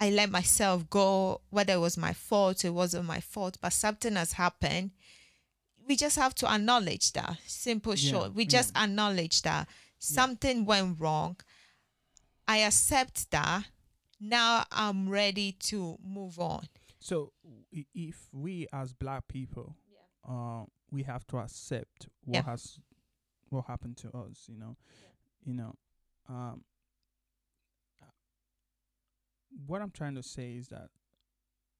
I 0.00 0.10
let 0.10 0.30
myself 0.30 0.88
go, 0.90 1.40
whether 1.50 1.74
it 1.74 1.78
was 1.78 1.96
my 1.96 2.12
fault, 2.12 2.64
it 2.64 2.70
wasn't 2.70 3.06
my 3.06 3.20
fault, 3.20 3.58
but 3.60 3.72
something 3.72 4.16
has 4.16 4.32
happened. 4.32 4.90
We 5.86 5.96
just 5.96 6.16
have 6.16 6.34
to 6.36 6.50
acknowledge 6.52 7.12
that. 7.12 7.36
Simple, 7.46 7.94
Yeah, 7.94 8.10
short. 8.10 8.34
We 8.34 8.44
yeah. 8.44 8.48
just 8.48 8.76
acknowledge 8.76 9.42
that 9.42 9.68
something 9.98 10.64
went 10.64 11.00
wrong. 11.00 11.36
I 12.48 12.58
accept 12.58 13.30
that. 13.30 13.64
Now 14.20 14.64
I'm 14.72 15.08
ready 15.08 15.52
to 15.70 15.98
move 16.04 16.38
on. 16.40 16.68
So 17.04 17.34
if 17.70 18.30
we 18.32 18.66
as 18.72 18.94
black 18.94 19.28
people, 19.28 19.76
uh, 20.26 20.64
we 20.90 21.02
have 21.02 21.26
to 21.26 21.36
accept 21.36 22.08
what 22.24 22.36
Yeah. 22.36 22.42
has 22.44 22.80
what 23.50 23.66
happened 23.66 23.98
to 23.98 24.08
us. 24.16 24.48
You 24.48 24.56
know, 24.56 24.76
you 25.44 25.52
know, 25.52 25.74
um, 26.26 26.64
what 29.66 29.82
I'm 29.82 29.90
trying 29.90 30.14
to 30.14 30.22
say 30.22 30.56
is 30.56 30.68
that 30.68 30.88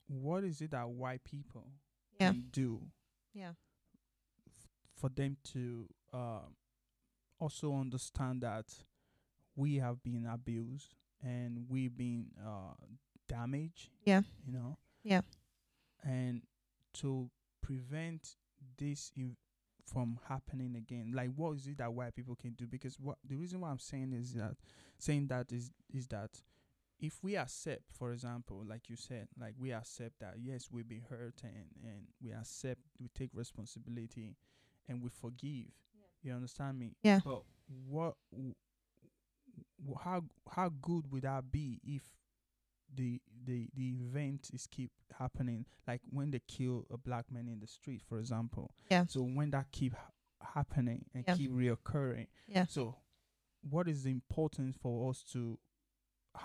what 0.06 0.44
is 0.44 0.60
it 0.60 0.72
that 0.72 0.90
white 0.90 1.24
people 1.24 1.72
Yeah. 2.20 2.32
can 2.32 2.50
do 2.50 2.90
Yeah. 3.32 3.54
for 4.94 5.08
them 5.08 5.38
to 5.54 5.88
uh, 6.12 6.50
also 7.38 7.74
understand 7.74 8.42
that 8.42 8.84
we 9.56 9.76
have 9.76 10.02
been 10.02 10.26
abused 10.26 10.96
and 11.22 11.66
we've 11.70 11.96
been 11.96 12.30
uh, 12.38 12.74
damaged. 13.26 13.88
Yeah. 14.04 14.22
You 14.44 14.52
know. 14.52 14.78
Yeah. 15.04 15.20
And 16.02 16.42
to 16.94 17.30
prevent 17.62 18.36
this 18.78 19.12
in 19.16 19.36
from 19.86 20.18
happening 20.28 20.76
again, 20.76 21.12
like 21.14 21.30
what 21.36 21.56
is 21.56 21.66
it 21.66 21.78
that 21.78 21.92
white 21.92 22.14
people 22.14 22.34
can 22.36 22.52
do? 22.52 22.66
Because 22.66 22.98
what 22.98 23.18
the 23.26 23.36
reason 23.36 23.60
why 23.60 23.70
I'm 23.70 23.78
saying 23.78 24.12
is 24.14 24.32
that 24.34 24.56
saying 24.98 25.28
that 25.28 25.52
is 25.52 25.70
is 25.92 26.08
that 26.08 26.30
if 27.00 27.22
we 27.22 27.36
accept, 27.36 27.82
for 27.92 28.12
example, 28.12 28.62
like 28.66 28.88
you 28.88 28.96
said, 28.96 29.28
like 29.38 29.54
we 29.58 29.72
accept 29.72 30.20
that 30.20 30.34
yes, 30.38 30.68
we've 30.70 30.88
been 30.88 31.02
hurt 31.08 31.42
and 31.42 31.66
and 31.84 32.06
we 32.22 32.32
accept, 32.32 32.80
we 33.00 33.08
take 33.08 33.30
responsibility, 33.34 34.36
and 34.88 35.02
we 35.02 35.10
forgive. 35.10 35.66
You 36.22 36.32
understand 36.32 36.78
me? 36.78 36.96
Yeah. 37.02 37.20
But 37.22 37.42
what, 37.88 38.14
w- 38.32 38.54
w- 39.84 39.98
how 40.02 40.24
how 40.50 40.70
good 40.80 41.10
would 41.12 41.22
that 41.22 41.50
be 41.50 41.80
if 41.84 42.02
the 42.94 43.20
the 43.44 43.68
the 43.74 43.90
event 44.00 44.50
is 44.52 44.66
keep 44.66 44.90
happening? 45.18 45.66
Like 45.86 46.00
when 46.10 46.30
they 46.30 46.40
kill 46.46 46.86
a 46.90 46.96
black 46.98 47.30
man 47.30 47.48
in 47.48 47.60
the 47.60 47.66
street, 47.66 48.02
for 48.08 48.18
example. 48.18 48.74
Yeah. 48.90 49.04
So 49.06 49.22
when 49.22 49.50
that 49.50 49.70
keep 49.72 49.94
ha- 49.94 50.10
happening 50.54 51.04
and 51.14 51.24
Yeah. 51.26 51.36
keep 51.36 51.50
reoccurring, 51.50 52.26
Yeah. 52.48 52.66
so, 52.66 52.96
what 53.62 53.88
is 53.88 54.06
important 54.06 54.74
for 54.76 55.10
us 55.10 55.22
to 55.32 55.58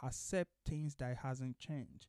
accept 0.04 0.52
things 0.66 0.96
that 0.96 1.18
hasn't 1.18 1.58
changed? 1.60 2.08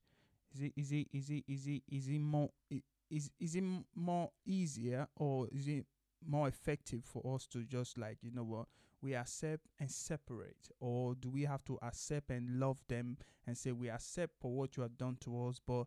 Is 0.55 0.63
it 0.63 0.73
is 0.77 0.93
it 0.93 1.09
is 1.13 1.31
it 1.31 1.45
is 1.47 1.67
it 1.67 1.83
is 1.89 2.09
it 2.09 2.19
more 2.19 2.51
i- 2.73 2.83
is 3.09 3.31
is 3.39 3.55
it 3.55 3.63
m- 3.63 3.85
more 3.95 4.31
easier 4.45 5.09
or 5.17 5.49
is 5.49 5.69
it 5.69 5.87
more 6.27 6.49
effective 6.49 7.05
for 7.05 7.35
us 7.35 7.47
to 7.47 7.65
just 7.65 7.97
like 7.97 8.19
you 8.23 8.31
know 8.31 8.45
what 8.45 8.67
we 9.03 9.15
accept 9.15 9.67
and 9.79 9.91
separate, 9.91 10.69
or 10.79 11.15
do 11.15 11.31
we 11.31 11.43
have 11.43 11.65
to 11.65 11.79
accept 11.83 12.31
and 12.31 12.61
love 12.61 12.79
them 12.89 13.17
and 13.47 13.57
say 13.57 13.73
we 13.73 13.89
accept 13.89 14.33
for 14.41 14.53
what 14.53 14.77
you 14.77 14.83
have 14.83 14.99
done 14.99 15.17
to 15.21 15.47
us, 15.47 15.61
but 15.67 15.85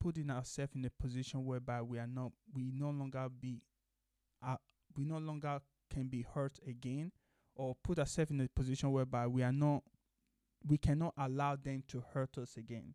putting 0.00 0.30
ourselves 0.30 0.72
in 0.74 0.84
a 0.84 0.90
position 0.90 1.44
whereby 1.44 1.82
we 1.82 1.98
are 1.98 2.06
not 2.06 2.32
we 2.54 2.72
no 2.74 2.90
longer 2.90 3.28
be 3.28 3.60
uh, 4.42 4.56
we 4.96 5.04
no 5.04 5.18
longer 5.18 5.60
can 5.92 6.06
be 6.08 6.24
hurt 6.34 6.58
again 6.66 7.12
or 7.54 7.76
put 7.82 7.98
ourselves 7.98 8.30
in 8.30 8.40
a 8.40 8.48
position 8.48 8.90
whereby 8.92 9.26
we 9.26 9.42
are 9.42 9.52
not 9.52 9.82
we 10.66 10.78
cannot 10.78 11.14
allow 11.18 11.56
them 11.56 11.82
to 11.88 12.02
hurt 12.12 12.38
us 12.38 12.56
again? 12.56 12.94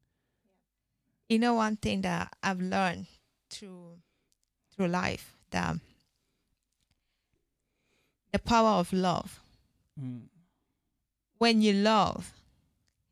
You 1.30 1.40
know, 1.40 1.56
one 1.56 1.78
thing 1.78 2.02
that 2.02 2.36
I've 2.44 2.62
learned 2.62 3.08
through 3.50 3.98
through 4.76 4.88
life 4.88 5.36
that 5.52 5.78
the 8.36 8.40
power 8.40 8.80
of 8.80 8.92
love. 8.92 9.40
mm. 9.98 10.24
When 11.38 11.62
you 11.62 11.72
love, 11.72 12.34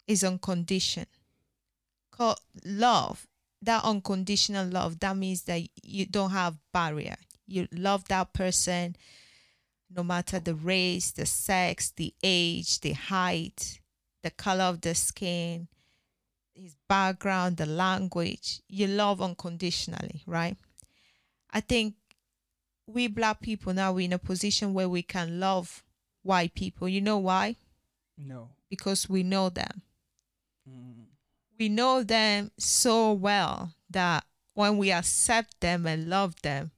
is 0.05 0.21
unconditional. 0.23 1.07
Love 2.65 3.27
that 3.61 3.85
unconditional 3.85 4.67
love. 4.67 4.99
That 4.99 5.15
means 5.15 5.43
that 5.43 5.61
you 5.81 6.05
don't 6.05 6.31
have 6.31 6.57
barrier. 6.73 7.15
You 7.47 7.69
love 7.71 8.05
that 8.09 8.33
person, 8.33 8.97
no 9.89 10.03
matter 10.03 10.39
the 10.39 10.55
race, 10.55 11.11
the 11.11 11.25
sex, 11.25 11.93
the 11.95 12.13
age, 12.21 12.81
the 12.81 12.91
height, 12.91 13.79
the 14.23 14.31
color 14.31 14.65
of 14.65 14.81
the 14.81 14.93
skin, 14.93 15.69
his 16.53 16.75
background, 16.89 17.57
the 17.57 17.65
language. 17.65 18.59
You 18.67 18.87
love 18.87 19.21
unconditionally, 19.21 20.23
right? 20.27 20.57
I 21.49 21.61
think 21.61 21.95
we 22.87 23.07
black 23.07 23.41
people 23.41 23.73
now 23.73 23.91
we're 23.93 24.05
in 24.05 24.13
a 24.13 24.19
position 24.19 24.73
where 24.73 24.89
we 24.89 25.01
can 25.01 25.39
love 25.39 25.83
white 26.21 26.53
people. 26.53 26.87
You 26.89 27.01
know 27.01 27.17
why? 27.17 27.55
no 28.17 28.49
Because 28.69 29.09
we 29.09 29.23
know 29.23 29.49
them. 29.49 29.81
mm. 30.69 31.05
We 31.59 31.69
know 31.69 32.03
them 32.03 32.51
so 32.57 33.13
well 33.13 33.73
that 33.89 34.25
when 34.53 34.77
we 34.77 34.91
accept 34.91 35.59
them 35.61 35.85
and 35.85 36.09
love 36.09 36.35
them, 36.41 36.71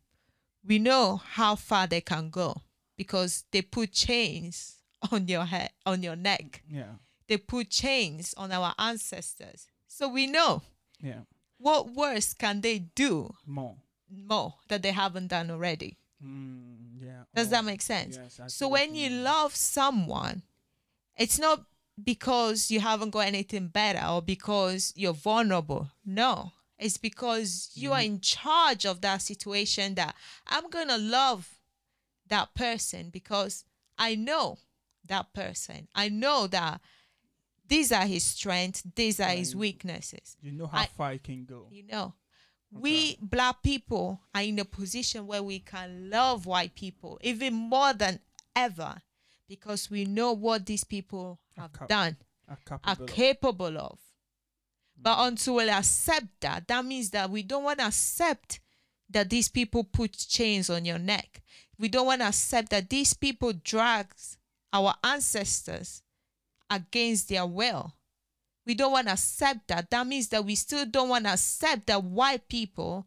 we 0.66 0.80
know 0.80 1.18
how 1.18 1.56
far 1.56 1.88
they 1.88 2.02
can 2.02 2.30
go 2.30 2.62
because 2.98 3.44
they 3.52 3.62
put 3.62 3.92
chains 3.92 4.76
on 5.12 5.28
your 5.28 5.46
head, 5.46 5.72
on 5.86 6.04
your 6.04 6.16
neck. 6.16 6.64
yeah 6.70 6.96
They 7.28 7.38
put 7.38 7.70
chains 7.70 8.34
on 8.38 8.52
our 8.52 8.74
ancestors. 8.78 9.68
So 9.88 10.08
we 10.10 10.28
know 10.28 10.62
yeah 11.02 11.22
what 11.58 11.90
worse 11.92 12.34
can 12.34 12.62
they 12.62 12.80
do 12.80 13.34
more 13.46 13.76
more 14.10 14.56
that 14.68 14.82
they 14.82 14.92
haven't 14.92 15.28
done 15.28 15.50
already. 15.52 15.98
mm. 16.24 17.02
yeah 17.02 17.24
Does 17.34 17.48
Oh, 17.48 17.52
that 17.52 17.66
make 17.66 17.82
sense? 17.82 18.18
yes, 18.18 18.54
So 18.54 18.68
when 18.70 18.96
you 18.96 19.10
love 19.10 19.56
someone, 19.56 20.44
it's 21.18 21.40
not 21.40 21.64
because 22.04 22.70
you 22.72 22.80
haven't 22.82 23.12
got 23.12 23.26
anything 23.28 23.68
better 23.68 24.06
or 24.08 24.22
because 24.22 24.94
you're 24.96 25.14
vulnerable. 25.14 25.90
No, 26.06 26.52
it's 26.78 26.98
because 26.98 27.72
you 27.74 27.94
are 27.94 28.02
in 28.02 28.20
charge 28.20 28.86
of 28.86 29.02
that 29.02 29.22
situation 29.22 29.96
that 29.96 30.16
I'm 30.48 30.70
going 30.70 30.90
to 30.90 30.98
love 30.98 31.50
that 32.28 32.54
person 32.54 33.10
because 33.12 33.64
I 33.98 34.16
know 34.16 34.58
that 35.06 35.32
person. 35.34 35.88
I 35.96 36.10
know 36.10 36.48
that 36.48 36.82
these 37.68 37.92
are 37.92 38.06
his 38.06 38.24
strengths, 38.24 38.84
these 38.96 39.20
are 39.20 39.30
his 39.30 39.56
weaknesses. 39.56 40.36
you 40.42 40.52
know 40.52 40.68
how 40.68 40.80
I- 40.82 40.88
far 40.88 41.14
it 41.14 41.24
can 41.24 41.46
go 41.46 41.68
You 41.72 41.84
know, 41.84 42.14
we 42.72 43.18
black 43.22 43.62
people 43.64 44.22
are 44.34 44.42
in 44.42 44.60
a 44.60 44.66
position 44.66 45.28
where 45.28 45.44
we 45.44 45.60
can 45.60 46.10
love 46.10 46.46
white 46.46 46.76
people 46.76 47.20
even 47.22 47.54
more 47.54 47.94
than 47.94 48.20
ever 48.56 48.96
because 49.48 49.90
we 49.90 50.06
know 50.06 50.34
what 50.34 50.66
these 50.66 50.84
people 50.84 51.40
have 51.58 51.72
cap- 51.74 51.88
done, 51.88 52.18
are 52.50 52.58
are 52.84 52.96
capable 52.96 53.04
of. 53.04 53.10
capable 53.10 53.78
of. 53.78 54.00
Mm. 54.00 55.04
But 55.04 55.16
until 55.20 55.56
we 55.56 55.70
accept 55.70 56.28
that, 56.42 56.68
that 56.68 56.86
means 56.86 57.12
that 57.12 57.30
we 57.30 57.44
don't 57.44 57.64
want 57.64 57.80
to 57.80 57.86
accept 57.86 58.60
that 59.10 59.30
these 59.30 59.48
people 59.48 59.84
put 59.84 60.14
chains 60.14 60.70
on 60.70 60.86
your 60.86 61.00
neck. 61.00 61.42
We 61.78 61.90
don't 61.90 62.08
want 62.08 62.22
to 62.22 62.28
accept 62.28 62.70
that 62.70 62.90
these 62.90 63.14
people 63.14 63.54
drags 63.54 64.38
our 64.74 64.96
ancestors 65.04 66.02
against 66.70 67.30
their 67.30 67.46
will. 67.46 67.94
We 68.66 68.74
don't 68.76 68.92
want 68.92 69.08
to 69.08 69.14
accept 69.14 69.68
that. 69.68 69.90
That 69.92 70.08
means 70.08 70.30
that 70.30 70.44
we 70.44 70.56
still 70.56 70.86
don't 70.86 71.10
want 71.10 71.26
to 71.26 71.34
accept 71.34 71.88
that 71.88 72.04
white 72.04 72.48
people 72.48 73.06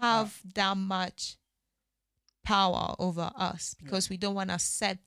have 0.00 0.38
that 0.54 0.76
much 0.76 1.36
power 2.44 2.94
over 2.98 3.30
us 3.36 3.74
because 3.82 4.10
we 4.10 4.16
don't 4.16 4.34
want 4.34 4.50
to 4.50 4.54
accept 4.54 4.98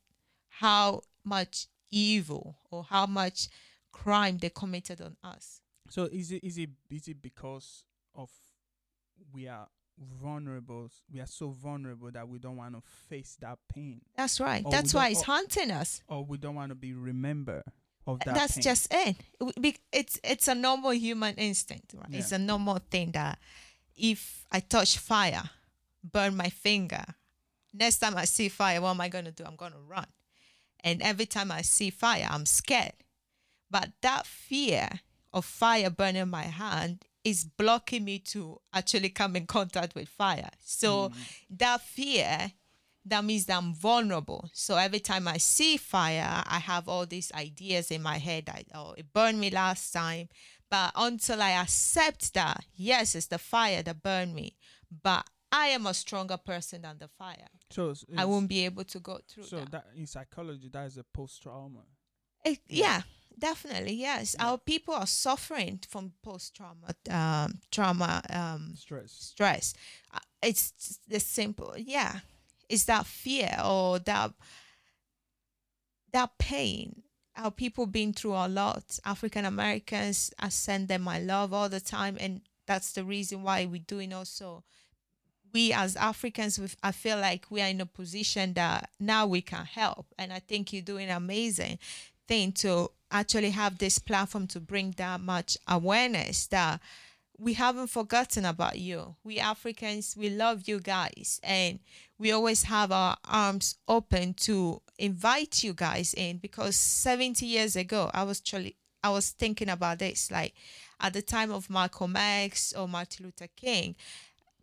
how 0.48 1.02
much 1.24 1.68
evil 1.92 2.58
or 2.72 2.84
how 2.84 3.06
much 3.06 3.50
crime 3.92 4.38
they 4.38 4.50
committed 4.50 5.02
on 5.02 5.16
us. 5.24 5.62
So 5.90 6.06
is 6.06 6.32
it 6.32 6.44
is 6.44 6.58
it 6.58 6.70
is 6.90 7.08
it 7.08 7.22
because 7.22 7.84
of 8.16 8.30
we 9.34 9.48
are 9.48 9.68
vulnerable? 10.22 10.90
We 11.14 11.20
are 11.20 11.28
so 11.28 11.50
vulnerable 11.50 12.10
that 12.12 12.28
we 12.28 12.40
don't 12.40 12.58
want 12.58 12.75
to 12.75 12.82
face 13.10 13.38
that 13.42 13.60
pain, 13.74 14.02
That's 14.16 14.40
right. 14.40 14.64
Or 14.66 14.72
That's 14.72 14.94
why 14.94 15.10
it's 15.10 15.22
haunting 15.22 15.72
us. 15.72 16.02
or 16.08 16.24
we 16.25 16.38
don't 16.38 16.56
want 16.56 16.70
to 16.70 16.75
be 16.75 16.94
remember 16.94 17.64
of 18.08 18.20
that. 18.22 18.36
That's 18.36 18.56
pain. 18.56 18.64
just 18.64 18.88
it. 18.92 19.16
It's 19.92 20.20
it's 20.24 20.48
a 20.48 20.56
normal 20.56 20.92
human 20.92 21.36
instinct, 21.36 21.94
right? 21.94 22.08
It's 22.12 22.32
a 22.32 22.38
normal 22.40 22.80
thing 22.90 23.12
that 23.12 23.40
if 23.96 24.46
I 24.52 24.60
touch 24.60 24.98
fire, 24.98 25.44
burn 26.04 26.36
my 26.36 26.50
finger, 26.50 27.04
next 27.74 28.00
time 28.00 28.18
I 28.18 28.26
see 28.26 28.50
fire, 28.50 28.82
what 28.82 28.92
am 28.92 29.02
I 29.02 29.10
going 29.10 29.26
to 29.26 29.32
do? 29.32 29.44
I'm 29.46 29.56
going 29.56 29.72
to 29.72 29.80
run. 29.80 30.08
And 30.84 31.02
every 31.02 31.26
time 31.26 31.52
I 31.52 31.62
see 31.62 31.90
fire, 31.90 32.28
I'm 32.30 32.46
scared. 32.46 32.94
But 33.72 33.90
that 34.02 34.26
fear 34.28 34.88
of 35.34 35.46
fire 35.46 35.90
burning 35.90 36.30
my 36.30 36.44
hand 36.44 37.06
is 37.24 37.44
blocking 37.44 38.06
me 38.06 38.20
to 38.20 38.62
actually 38.72 39.10
come 39.10 39.36
in 39.36 39.48
contact 39.48 39.96
with 39.96 40.08
fire. 40.08 40.52
So 40.64 41.10
mm. 41.10 41.14
that 41.58 41.82
fear, 41.82 42.52
that 43.06 43.24
means 43.24 43.46
that 43.46 43.58
I'm 43.58 43.74
vulnerable. 43.76 44.50
So 44.54 44.78
every 44.78 45.00
time 45.00 45.28
I 45.28 45.38
see 45.38 45.78
fire, 45.78 46.44
I 46.48 46.60
have 46.60 46.88
all 46.90 47.06
these 47.06 47.32
ideas 47.34 47.92
in 47.92 48.02
my 48.02 48.18
head 48.18 48.46
that, 48.48 48.64
oh, 48.74 48.94
it 48.98 49.14
burned 49.14 49.40
me 49.40 49.50
last 49.52 49.92
time. 49.92 50.30
But 50.70 50.92
until 50.96 51.42
I 51.42 51.52
accept 51.52 52.34
that, 52.34 52.66
yes, 52.76 53.14
it's 53.16 53.28
the 53.28 53.38
fire 53.38 53.84
that 53.84 54.02
burned 54.02 54.34
me, 54.34 54.56
but 55.04 55.26
I 55.52 55.68
am 55.68 55.86
a 55.86 55.94
stronger 55.94 56.38
person 56.38 56.82
than 56.82 56.98
the 56.98 57.08
fire. 57.08 57.48
So 57.70 57.94
I 58.18 58.26
won't 58.26 58.50
be 58.50 58.66
able 58.66 58.84
to 58.86 59.00
go 59.00 59.20
through 59.30 59.44
So 59.44 59.58
that. 59.60 59.72
that 59.72 59.86
in 59.96 60.08
psychology, 60.08 60.70
that 60.70 60.86
is 60.88 60.98
a 60.98 61.04
post 61.04 61.42
trauma. 61.44 61.84
It- 62.44 62.60
Yeah. 62.68 62.86
yeah. 62.86 63.02
definitely. 63.38 63.94
Yes, 63.94 64.36
Yeah. 64.38 64.48
our 64.50 64.58
people 64.58 64.94
are 64.96 65.08
suffering 65.08 65.80
from 65.88 66.14
post-trauma 66.24 66.96
um, 67.10 67.60
trauma 67.70 68.22
um, 68.30 68.74
Stress. 68.76 69.12
stress. 69.12 69.74
Uh, 70.14 70.20
It's 70.42 71.00
the 71.08 71.20
simple, 71.20 71.74
yeah. 71.78 72.20
It's 72.70 72.86
that 72.86 73.06
fear 73.06 73.56
or 73.64 74.00
that 74.00 74.32
that 76.12 76.38
pain. 76.38 77.04
Our 77.38 77.52
people 77.52 77.86
been 77.86 78.14
through 78.14 78.34
a 78.34 78.48
lot. 78.48 79.00
African 79.04 79.44
Americans, 79.44 80.34
I 80.40 80.50
send 80.50 80.88
them 80.88 81.02
my 81.02 81.20
love 81.20 81.52
all 81.52 81.68
the 81.68 81.82
time, 81.82 82.18
and 82.20 82.42
that's 82.66 82.94
the 82.94 83.04
reason 83.04 83.44
why 83.44 83.66
we're 83.66 83.82
doing 83.86 84.14
also. 84.14 84.64
We 85.54 85.74
as 85.74 85.96
Africans, 85.98 86.60
I 86.82 86.92
feel 86.92 87.18
like 87.18 87.46
we 87.50 87.62
are 87.62 87.68
in 87.68 87.82
a 87.82 87.86
position 87.86 88.54
that 88.54 88.90
now 89.00 89.28
we 89.28 89.42
can 89.42 89.66
help, 89.66 90.08
and 90.18 90.32
I 90.32 90.40
think 90.40 90.72
you're 90.72 90.82
doing 90.82 91.10
amazing 91.10 91.80
thing 92.28 92.54
to 92.54 92.92
actually 93.12 93.52
have 93.52 93.78
this 93.78 94.00
platform 94.00 94.48
to 94.48 94.60
bring 94.60 94.92
that 94.92 95.22
much 95.22 95.58
awareness 95.68 96.48
that 96.48 96.82
we 97.38 97.54
haven't 97.54 97.88
forgotten 97.88 98.46
about 98.46 98.80
you. 98.80 99.15
We 99.24 99.39
Africans, 99.39 100.15
we 100.18 100.30
love 100.30 100.68
you 100.68 100.80
guys, 100.80 101.39
and 101.44 101.80
we 102.18 102.32
always 102.32 102.63
have 102.63 102.92
our 102.92 103.18
arms 103.25 103.75
open 103.88 104.34
to 104.36 104.82
invite 104.98 105.63
you 105.63 105.74
guys 105.74 106.13
in 106.13 106.38
because 106.38 106.75
70 106.75 107.46
years 107.46 107.75
ago, 107.75 108.10
I 108.13 108.24
was 108.24 108.39
truly, 108.39 108.75
I 109.04 109.10
was 109.10 109.32
thinking 109.32 109.70
about 109.70 110.00
this, 110.00 110.32
like 110.32 110.54
at 111.00 111.13
the 111.13 111.22
time 111.22 111.51
of 111.51 111.70
Malcolm 111.70 112.15
X 112.15 112.74
or 112.74 112.88
Martin 112.88 113.25
Luther 113.25 113.50
King. 113.56 113.96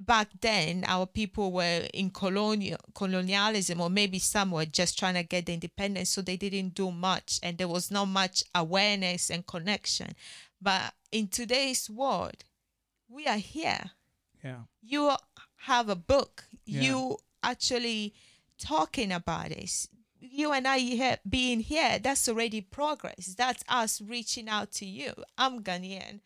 Back 0.00 0.28
then, 0.40 0.84
our 0.88 1.06
people 1.06 1.52
were 1.52 1.86
in 1.94 2.10
colonial 2.10 2.78
colonialism, 2.94 3.80
or 3.80 3.88
maybe 3.88 4.18
some 4.18 4.50
were 4.50 4.64
just 4.64 4.98
trying 4.98 5.14
to 5.14 5.22
get 5.22 5.46
the 5.46 5.54
independence, 5.54 6.10
so 6.10 6.22
they 6.22 6.36
didn't 6.36 6.74
do 6.74 6.90
much, 6.90 7.38
and 7.42 7.56
there 7.56 7.68
was 7.68 7.90
not 7.90 8.06
much 8.06 8.42
awareness 8.52 9.30
and 9.30 9.46
connection. 9.46 10.12
But 10.60 10.94
in 11.12 11.28
today's 11.28 11.88
world, 11.88 12.42
we 13.12 13.26
are 13.26 13.36
here. 13.38 13.90
Yeah. 14.42 14.60
You 14.82 15.12
have 15.66 15.88
a 15.88 15.96
book. 15.96 16.44
Yeah. 16.64 16.80
You 16.82 17.16
actually 17.42 18.14
talking 18.58 19.12
about 19.12 19.50
this. 19.50 19.88
You 20.20 20.52
and 20.52 20.66
I 20.68 20.78
here, 20.78 21.18
being 21.28 21.60
here, 21.60 21.98
that's 21.98 22.28
already 22.28 22.60
progress. 22.60 23.34
That's 23.36 23.64
us 23.68 24.00
reaching 24.00 24.48
out 24.48 24.70
to 24.72 24.86
you. 24.86 25.12
I'm 25.36 25.62
Ghanaian, 25.62 26.20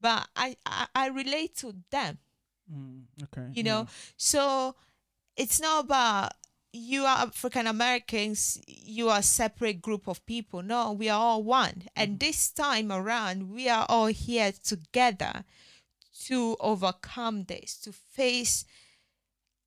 but 0.00 0.26
I, 0.34 0.56
I, 0.64 0.86
I 0.94 1.06
relate 1.08 1.56
to 1.58 1.74
them 1.90 2.18
Mm, 2.72 3.02
okay. 3.24 3.48
you 3.52 3.64
know 3.64 3.86
so 4.16 4.76
it's 5.36 5.60
not 5.60 5.84
about 5.84 6.30
you 6.72 7.02
are 7.04 7.26
african 7.26 7.66
americans 7.66 8.62
you 8.66 9.08
are 9.10 9.18
a 9.18 9.22
separate 9.22 9.82
group 9.82 10.06
of 10.06 10.24
people 10.26 10.62
no 10.62 10.92
we 10.92 11.08
are 11.08 11.18
all 11.20 11.42
one 11.42 11.82
and 11.96 12.20
this 12.20 12.50
time 12.50 12.90
around 12.92 13.50
we 13.50 13.68
are 13.68 13.84
all 13.88 14.06
here 14.06 14.52
together 14.52 15.44
to 16.26 16.56
overcome 16.60 17.44
this 17.44 17.76
to 17.78 17.92
face 17.92 18.64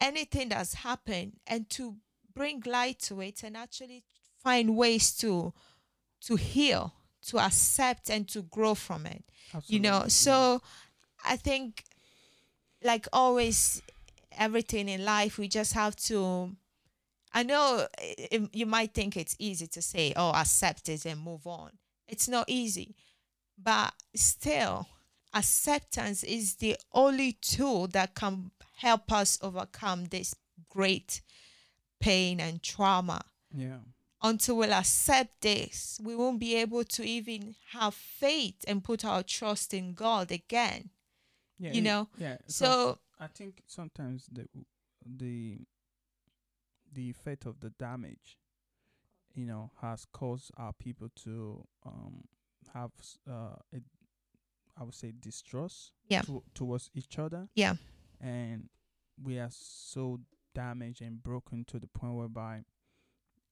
anything 0.02 0.50
that's 0.50 0.74
happened 0.76 1.34
and 1.48 1.70
to 1.70 1.96
bring 2.34 2.62
light 2.66 3.00
to 3.00 3.22
it 3.22 3.44
and 3.44 3.56
actually 3.56 4.04
find 4.44 4.76
ways 4.76 5.16
to 5.18 5.54
to 6.22 6.36
heal 6.36 6.94
to 7.22 7.40
accept 7.40 8.10
and 8.10 8.28
to 8.28 8.42
grow 8.44 8.76
from 8.76 9.06
it 9.06 9.24
you 9.68 9.80
know? 9.80 10.00
So 10.08 10.62
i 11.24 11.38
think 11.38 11.84
like 12.84 13.08
always 13.14 13.82
everything 14.34 14.90
in 14.90 15.06
life 15.06 15.38
we 15.38 15.48
just 15.48 15.74
have 15.74 15.96
to 15.96 16.56
i 17.34 17.42
know 17.42 17.88
i- 18.00 18.50
you 18.52 18.66
might 18.66 18.94
think 18.94 19.16
it's 19.18 19.36
easy 19.40 19.66
to 19.68 19.82
say 19.82 20.14
oh 20.16 20.32
accept 20.32 20.90
it 20.90 21.06
and 21.06 21.20
move 21.22 21.48
on. 21.48 21.72
It's 22.08 22.28
not 22.28 22.46
easy 22.48 22.96
but 23.58 23.94
still 24.16 24.88
acceptance 25.36 26.24
is 26.24 26.56
the 26.56 26.78
only 26.94 27.34
tool 27.34 27.88
that 27.88 28.16
can 28.16 28.52
help 28.78 29.12
us 29.12 29.38
overcome 29.42 30.06
this 30.06 30.34
great 30.70 31.22
pain 32.00 32.40
and 32.40 32.64
trauma 32.64 33.22
yeah. 33.54 33.78
until 34.24 34.58
we'll 34.58 34.74
accept 34.74 35.42
this, 35.42 36.00
we 36.04 36.16
won't 36.16 36.40
be 36.40 36.56
able 36.56 36.84
to 36.84 37.04
even 37.04 37.56
have 37.72 37.94
faith 37.94 38.64
and 38.68 38.84
put 38.84 39.04
our 39.06 39.24
trust 39.24 39.74
in 39.74 39.94
God 39.94 40.32
again. 40.32 40.90
Yeah. 41.58 41.72
you 41.72 41.82
know, 41.82 42.10
Yeah. 42.18 42.38
So, 42.48 43.00
I 43.20 43.28
think 43.28 43.64
sometimes 43.66 44.28
the 44.32 44.48
the 45.06 45.60
the 46.92 47.10
effect 47.10 47.46
of 47.46 47.62
the 47.62 47.70
damage, 47.70 48.38
you 49.34 49.46
know, 49.46 49.72
has 49.82 50.06
caused 50.12 50.52
our 50.58 50.74
people 50.74 51.10
to 51.24 51.66
um 51.86 52.26
have 52.74 52.92
uh 53.30 53.56
a, 53.74 53.80
I 54.78 54.84
would 54.84 54.94
say 54.94 55.14
distrust 55.18 55.92
Yeah. 56.10 56.22
to, 56.24 56.44
towards 56.54 56.90
each 56.94 57.18
other. 57.20 57.48
Yeah. 57.56 57.76
And 58.20 58.70
we 59.22 59.40
are 59.40 59.50
so 59.52 60.20
damaged 60.54 61.02
and 61.02 61.22
broken 61.22 61.66
to 61.66 61.80
the 61.80 61.88
point 61.88 62.16
whereby 62.16 62.64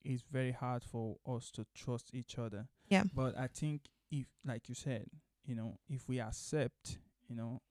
it's 0.03 0.23
very 0.23 0.51
hard 0.51 0.83
for 0.83 1.17
us 1.25 1.51
to 1.51 1.65
trust 1.73 2.11
each 2.13 2.37
other. 2.37 2.67
Yeah. 2.89 3.03
But 3.13 3.37
I 3.37 3.47
think 3.47 3.83
if 4.11 4.27
like 4.45 4.69
you 4.69 4.75
said, 4.75 5.07
you 5.45 5.55
know, 5.55 5.77
if 5.89 6.07
we 6.07 6.19
accept, 6.19 6.97
you 7.27 7.35
know, 7.35 7.61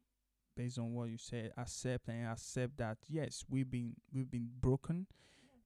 based 0.57 0.79
on 0.79 0.93
what 0.95 1.11
you 1.11 1.19
said, 1.19 1.53
accept 1.57 2.09
and 2.09 2.27
accept 2.29 2.77
that 2.79 2.99
yes, 3.09 3.45
we've 3.49 3.71
been 3.71 3.95
we've 4.13 4.31
been 4.31 4.49
broken 4.61 5.07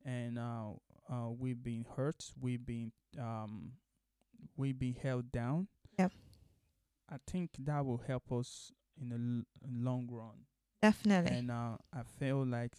and 0.05 0.39
uh, 0.39 0.71
uh 1.11 1.31
we've 1.31 1.63
been 1.63 1.85
hurt, 1.97 2.33
we've 2.41 2.65
been 2.65 2.93
um 3.19 3.73
we've 4.57 4.79
been 4.79 4.95
held 5.01 5.31
down. 5.33 5.69
Yeah. 5.99 6.09
I 7.11 7.17
think 7.27 7.51
that 7.61 7.85
will 7.85 8.03
help 8.07 8.33
us 8.33 8.73
in 9.01 9.09
the 9.11 9.17
l- 9.17 9.71
long 9.83 10.09
run. 10.11 10.47
definitely. 10.83 11.31
And 11.33 11.51
uh, 11.51 11.77
I 11.93 12.03
feel 12.19 12.45
like 12.45 12.73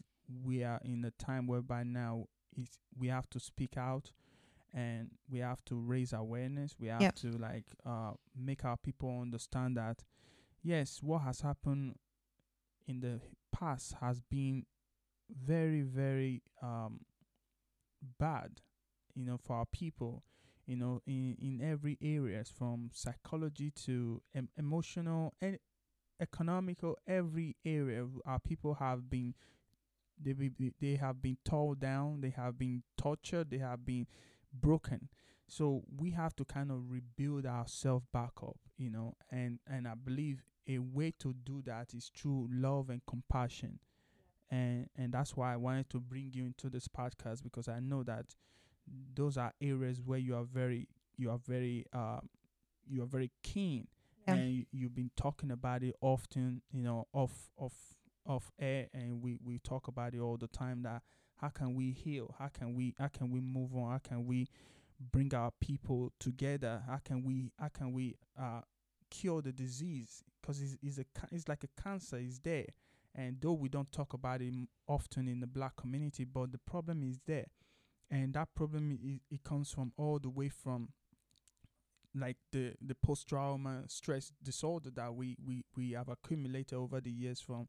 we 0.43 0.63
are 0.63 0.81
in 0.83 1.05
a 1.05 1.11
time 1.11 1.47
whereby 1.47 1.83
now 1.83 2.25
it's, 2.55 2.77
we 2.97 3.07
have 3.07 3.29
to 3.31 3.39
speak 3.39 3.77
out 3.77 4.11
and 4.73 5.11
we 5.29 5.39
have 5.39 5.63
to 5.65 5.75
raise 5.75 6.11
awareness. 6.13 6.75
We 6.79 6.87
have 6.87 7.01
Yep. 7.01 7.15
to 7.17 7.31
like 7.37 7.65
uh, 7.85 8.11
make 8.35 8.65
our 8.65 8.77
people 8.77 9.19
understand 9.21 9.77
that 9.77 10.03
yes, 10.61 10.99
what 11.01 11.19
has 11.21 11.41
happened 11.41 11.95
in 12.87 12.99
the 12.99 13.21
past 13.51 13.93
has 14.01 14.19
been 14.21 14.65
very, 15.29 15.81
very 15.81 16.41
um, 16.61 17.01
bad, 18.19 18.61
you 19.15 19.23
know, 19.25 19.37
for 19.37 19.55
our 19.57 19.65
people. 19.65 20.23
You 20.67 20.75
know, 20.77 21.01
in 21.07 21.37
in 21.41 21.61
every 21.63 21.97
areas 22.01 22.51
from 22.51 22.91
psychology 22.93 23.71
to 23.85 24.21
em- 24.35 24.49
emotional 24.57 25.33
and 25.41 25.57
economical 26.21 26.97
every 27.07 27.55
area 27.65 28.05
our 28.25 28.39
people 28.39 28.75
have 28.75 29.09
been 29.09 29.33
they 30.21 30.33
be, 30.33 30.73
they 30.81 30.95
have 30.95 31.21
been 31.21 31.37
torn 31.45 31.77
down 31.79 32.21
they 32.21 32.29
have 32.31 32.57
been 32.57 32.83
tortured 32.97 33.49
they 33.49 33.57
have 33.59 33.85
been 33.85 34.07
broken. 34.53 35.09
So 35.47 35.83
we 35.97 36.11
have 36.11 36.35
to 36.37 36.45
kind 36.45 36.71
of 36.71 36.89
rebuild 36.91 37.45
ourselves 37.45 38.05
back 38.11 38.31
up 38.43 38.57
you 38.77 38.89
know 38.89 39.15
and 39.31 39.59
and 39.67 39.87
i 39.87 39.93
believe 39.95 40.43
a 40.67 40.79
way 40.79 41.13
to 41.19 41.33
do 41.45 41.61
that 41.65 41.93
is 41.93 42.11
through 42.15 42.49
love 42.51 42.89
and 42.89 43.01
compassion. 43.07 43.79
And 44.51 44.89
and 44.97 45.13
that's 45.13 45.35
why 45.37 45.53
i 45.53 45.57
wanted 45.57 45.89
to 45.91 45.99
bring 45.99 46.31
you 46.33 46.45
into 46.45 46.69
this 46.69 46.87
podcast 46.87 47.43
because 47.43 47.67
i 47.67 47.79
know 47.79 48.03
that 48.03 48.25
those 49.15 49.37
are 49.37 49.53
areas 49.61 50.01
where 50.01 50.19
you 50.19 50.35
are 50.35 50.43
very 50.43 50.87
you 51.17 51.29
are 51.31 51.39
very 51.39 51.85
uh 51.93 52.19
you 52.87 53.03
are 53.03 53.07
very 53.07 53.31
keen. 53.43 53.87
Yeah. 54.27 54.33
and 54.35 54.51
you, 54.51 54.65
you've 54.71 54.95
been 54.95 55.11
talking 55.15 55.51
about 55.51 55.83
it 55.83 55.95
often 56.01 56.61
you 56.71 56.83
know 56.83 57.07
off 57.13 57.49
off 57.57 57.73
off 58.25 58.51
air. 58.59 58.87
And 58.93 59.21
we 59.21 59.37
we 59.43 59.59
talk 59.59 59.87
about 59.87 60.13
it 60.13 60.19
all 60.19 60.37
the 60.37 60.47
time 60.47 60.83
that 60.83 61.01
how 61.35 61.49
can 61.49 61.75
we 61.75 61.91
heal? 61.91 62.33
How 62.37 62.47
can 62.47 62.73
we 62.75 62.93
how 62.97 63.07
can 63.07 63.31
we 63.31 63.39
move 63.39 63.75
on? 63.75 63.91
How 63.91 63.99
can 63.99 64.25
we 64.25 64.47
bring 64.99 65.33
our 65.33 65.51
people 65.59 66.11
together? 66.19 66.81
How 66.87 66.97
can 67.03 67.23
we 67.23 67.51
how 67.59 67.69
can 67.69 67.93
we 67.93 68.15
uh 68.39 68.61
cure 69.09 69.41
the 69.41 69.51
disease? 69.51 70.23
Because 70.41 70.61
it's, 70.61 70.77
it's 70.81 70.97
a 70.97 71.05
ca- 71.19 71.27
it's 71.31 71.47
like 71.47 71.63
a 71.63 71.81
cancer 71.81 72.17
is 72.17 72.39
there. 72.39 72.65
And 73.15 73.37
though 73.41 73.53
we 73.53 73.67
don't 73.69 73.91
talk 73.91 74.13
about 74.13 74.41
it 74.41 74.53
often 74.87 75.27
in 75.27 75.39
the 75.39 75.47
black 75.47 75.75
community 75.75 76.23
but 76.23 76.51
the 76.51 76.59
problem 76.59 77.03
is 77.03 77.19
there 77.25 77.45
and 78.09 78.33
that 78.33 78.47
problem 78.55 78.91
is 78.91 79.19
it 79.29 79.43
comes 79.43 79.71
from 79.71 79.91
all 79.97 80.19
the 80.19 80.29
way 80.29 80.49
from 80.49 80.89
like 82.15 82.37
the 82.51 82.73
the 82.81 82.95
post 82.95 83.27
trauma 83.27 83.83
stress 83.87 84.31
disorder 84.43 84.89
that 84.89 85.13
we 85.13 85.35
we 85.45 85.63
we 85.75 85.91
have 85.91 86.09
accumulated 86.09 86.73
over 86.73 86.99
the 86.99 87.11
years 87.11 87.41
from 87.41 87.67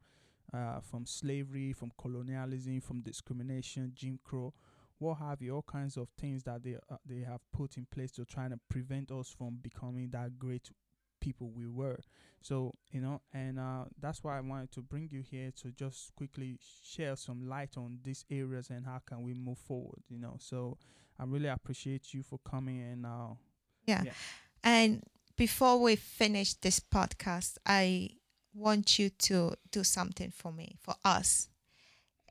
uh 0.55 0.81
from 0.81 1.05
slavery 1.05 1.73
from 1.73 1.91
colonialism 1.99 2.81
from 2.81 3.01
discrimination 3.01 3.93
jim 3.95 4.19
crow 4.25 4.53
what 4.99 5.19
have 5.19 5.43
you 5.43 5.55
all 5.55 5.63
kinds 5.63 5.97
of 5.97 6.09
things 6.19 6.43
that 6.45 6.63
they 6.63 6.77
uh, 6.91 6.97
they 7.05 7.21
have 7.21 7.41
put 7.53 7.77
in 7.77 7.87
place 7.93 8.11
to 8.11 8.25
try 8.25 8.49
to 8.49 8.59
prevent 8.69 9.11
us 9.11 9.35
from 9.37 9.59
becoming 9.61 10.09
that 10.11 10.39
great 10.39 10.71
people 11.29 11.51
we 11.55 11.67
were. 11.67 11.99
So 12.41 12.75
you 12.91 13.01
know, 13.01 13.21
and 13.33 13.59
uh, 13.59 13.85
that's 14.01 14.25
why 14.25 14.39
I 14.39 14.41
wanted 14.41 14.73
to 14.73 14.81
bring 14.81 15.09
you 15.11 15.23
here 15.23 15.51
to 15.63 15.71
just 15.73 16.15
quickly 16.17 16.59
share 16.83 17.17
some 17.17 17.49
light 17.49 17.77
on 17.77 17.99
these 18.03 18.25
areas 18.31 18.71
and 18.71 18.87
how 18.87 19.01
can 19.07 19.23
we 19.23 19.35
move 19.35 19.59
forward. 19.59 20.03
You 20.09 20.19
know, 20.19 20.37
so 20.39 20.79
I 21.19 21.25
really 21.25 21.49
appreciate 21.49 22.15
you 22.15 22.23
for 22.23 22.39
coming 22.39 22.81
and 22.81 23.05
uh, 23.05 23.35
Yeah. 23.87 24.03
Yeah. 24.05 24.13
And 24.65 25.03
before 25.37 25.81
we 25.81 25.97
finish 25.97 26.55
this 26.55 26.81
podcast, 26.81 27.59
I 27.67 28.11
want 28.55 28.99
you 28.99 29.11
to 29.11 29.55
do 29.71 29.85
something 29.85 30.31
for 30.31 30.53
me, 30.53 30.77
for 30.81 30.95
us. 31.05 31.49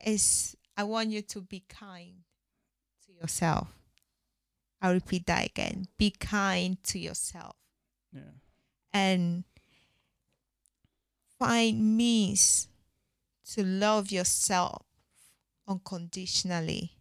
Is 0.04 0.56
I 0.76 0.84
want 0.84 1.10
you 1.10 1.22
to 1.22 1.40
be 1.40 1.64
kind 1.68 2.14
to 3.06 3.12
yourself. 3.12 3.68
I'll 4.80 4.94
repeat 4.94 5.26
that 5.26 5.46
again. 5.46 5.88
Be 5.98 6.10
kind 6.10 6.82
to 6.84 6.98
yourself 7.00 7.56
yeah, 8.12 8.20
and 8.92 9.44
find 11.38 11.96
means 11.96 12.68
to 13.52 13.62
love 13.62 14.10
yourself 14.10 14.82
unconditionally 15.66 16.92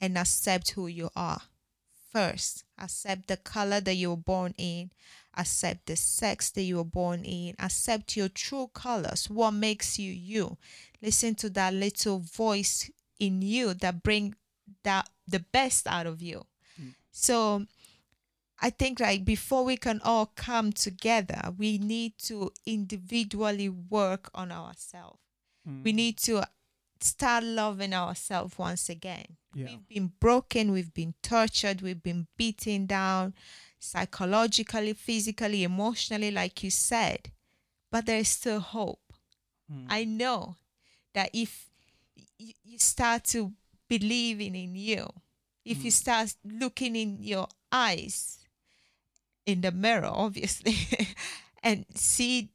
and 0.00 0.18
accept 0.18 0.72
who 0.72 0.86
you 0.86 1.10
are. 1.14 1.42
First, 2.12 2.64
accept 2.78 3.28
the 3.28 3.36
color 3.36 3.80
that 3.80 3.94
you 3.94 4.10
were 4.10 4.16
born 4.16 4.54
in, 4.58 4.90
accept 5.36 5.86
the 5.86 5.96
sex 5.96 6.50
that 6.50 6.62
you 6.62 6.76
were 6.76 6.84
born 6.84 7.24
in, 7.24 7.54
accept 7.58 8.16
your 8.16 8.28
true 8.28 8.68
colors, 8.74 9.30
what 9.30 9.52
makes 9.52 9.98
you 9.98 10.12
you. 10.12 10.58
Listen 11.00 11.34
to 11.36 11.48
that 11.50 11.72
little 11.72 12.18
voice 12.18 12.90
in 13.18 13.40
you 13.40 13.72
that 13.74 14.02
bring 14.02 14.34
that 14.82 15.08
the 15.26 15.40
best 15.40 15.86
out 15.86 16.06
of 16.06 16.20
you. 16.20 16.44
Mm. 16.80 16.94
So 17.10 17.66
I 18.64 18.70
think 18.70 19.00
like 19.00 19.24
before 19.24 19.64
we 19.64 19.76
can 19.76 20.00
all 20.04 20.26
come 20.36 20.72
together, 20.72 21.52
we 21.58 21.78
need 21.78 22.16
to 22.28 22.52
individually 22.64 23.68
work 23.68 24.30
on 24.34 24.52
ourselves. 24.52 25.18
We 25.66 25.92
Mm. 25.92 25.94
need 25.94 26.18
to 26.18 26.44
start 27.00 27.42
loving 27.44 27.92
ourselves 27.92 28.56
once 28.58 28.88
again. 28.88 29.36
yeah, 29.54 29.66
We've 29.66 29.88
been 29.88 30.12
broken, 30.20 30.70
we've 30.72 30.94
been 30.94 31.14
tortured, 31.22 31.82
we've 31.82 32.02
been 32.02 32.26
beaten 32.36 32.86
down 32.86 33.34
psychologically, 33.78 34.94
physically, 34.94 35.62
emotionally, 35.64 36.30
like 36.30 36.62
you 36.64 36.70
said. 36.70 37.30
But 37.90 38.06
there 38.06 38.18
is 38.18 38.28
still 38.28 38.60
hope. 38.60 39.12
Mm. 39.70 39.86
I 39.88 40.04
know 40.04 40.56
that 41.14 41.30
if 41.32 41.68
y- 42.38 42.54
you 42.64 42.78
start 42.78 43.24
to 43.24 43.52
believing 43.88 44.54
in 44.54 44.74
you, 44.74 45.06
if 45.64 45.84
you 45.84 45.90
Mm. 45.90 45.94
start 46.02 46.34
looking 46.44 46.96
in 46.96 47.22
your 47.22 47.48
eyes, 47.70 48.38
in 49.46 49.60
the 49.60 49.72
mirror, 49.72 50.10
obviously, 50.10 50.76
and 51.62 51.84
see 51.94 52.50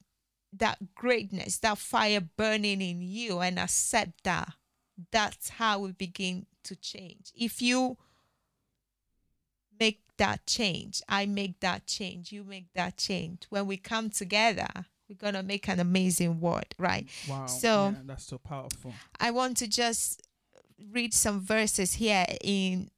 that 0.54 0.96
greatness, 0.96 1.58
that 1.60 1.78
fire 1.78 2.22
burning 2.22 2.82
in 2.82 3.02
you, 3.02 3.40
and 3.40 3.60
accept 3.60 4.24
that, 4.24 4.54
that's 5.12 5.50
how 5.50 5.80
we 5.80 5.92
begin 5.92 6.46
to 6.64 6.76
change. 6.76 7.32
If 7.36 7.62
you 7.62 7.98
make 9.80 10.02
that 10.18 10.46
change, 10.48 11.02
I 11.08 11.26
make 11.26 11.60
that 11.60 11.86
change, 11.86 12.32
you 12.32 12.44
make 12.44 12.74
that 12.74 12.98
change. 12.98 13.46
When 13.50 13.68
we 13.68 13.78
come 13.78 14.10
together, 14.10 14.68
we're 15.08 15.16
gonna 15.16 15.44
make 15.44 15.68
an 15.70 15.80
amazing 15.80 16.40
world, 16.40 16.74
right? 16.78 17.08
wow, 17.30 17.46
so- 17.46 17.90
yeah, 17.90 18.02
that's 18.06 18.26
so 18.26 18.38
powerful. 18.38 18.94
I 19.20 19.32
want 19.32 19.58
to 19.58 19.68
just 19.68 20.22
read 20.92 21.14
some 21.14 21.42
verses 21.42 21.94
here 21.94 22.26
in 22.42 22.90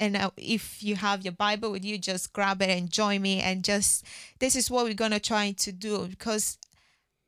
and 0.00 0.16
uh, 0.16 0.30
if 0.36 0.82
you 0.82 0.96
have 0.96 1.24
your 1.24 1.32
bible 1.32 1.70
with 1.70 1.84
you 1.84 1.96
just 1.98 2.32
grab 2.32 2.60
it 2.62 2.70
and 2.70 2.90
join 2.90 3.22
me 3.22 3.40
and 3.40 3.64
just 3.64 4.04
this 4.38 4.56
is 4.56 4.70
what 4.70 4.84
we're 4.84 4.94
going 4.94 5.10
to 5.10 5.20
try 5.20 5.52
to 5.52 5.72
do 5.72 6.06
because 6.06 6.58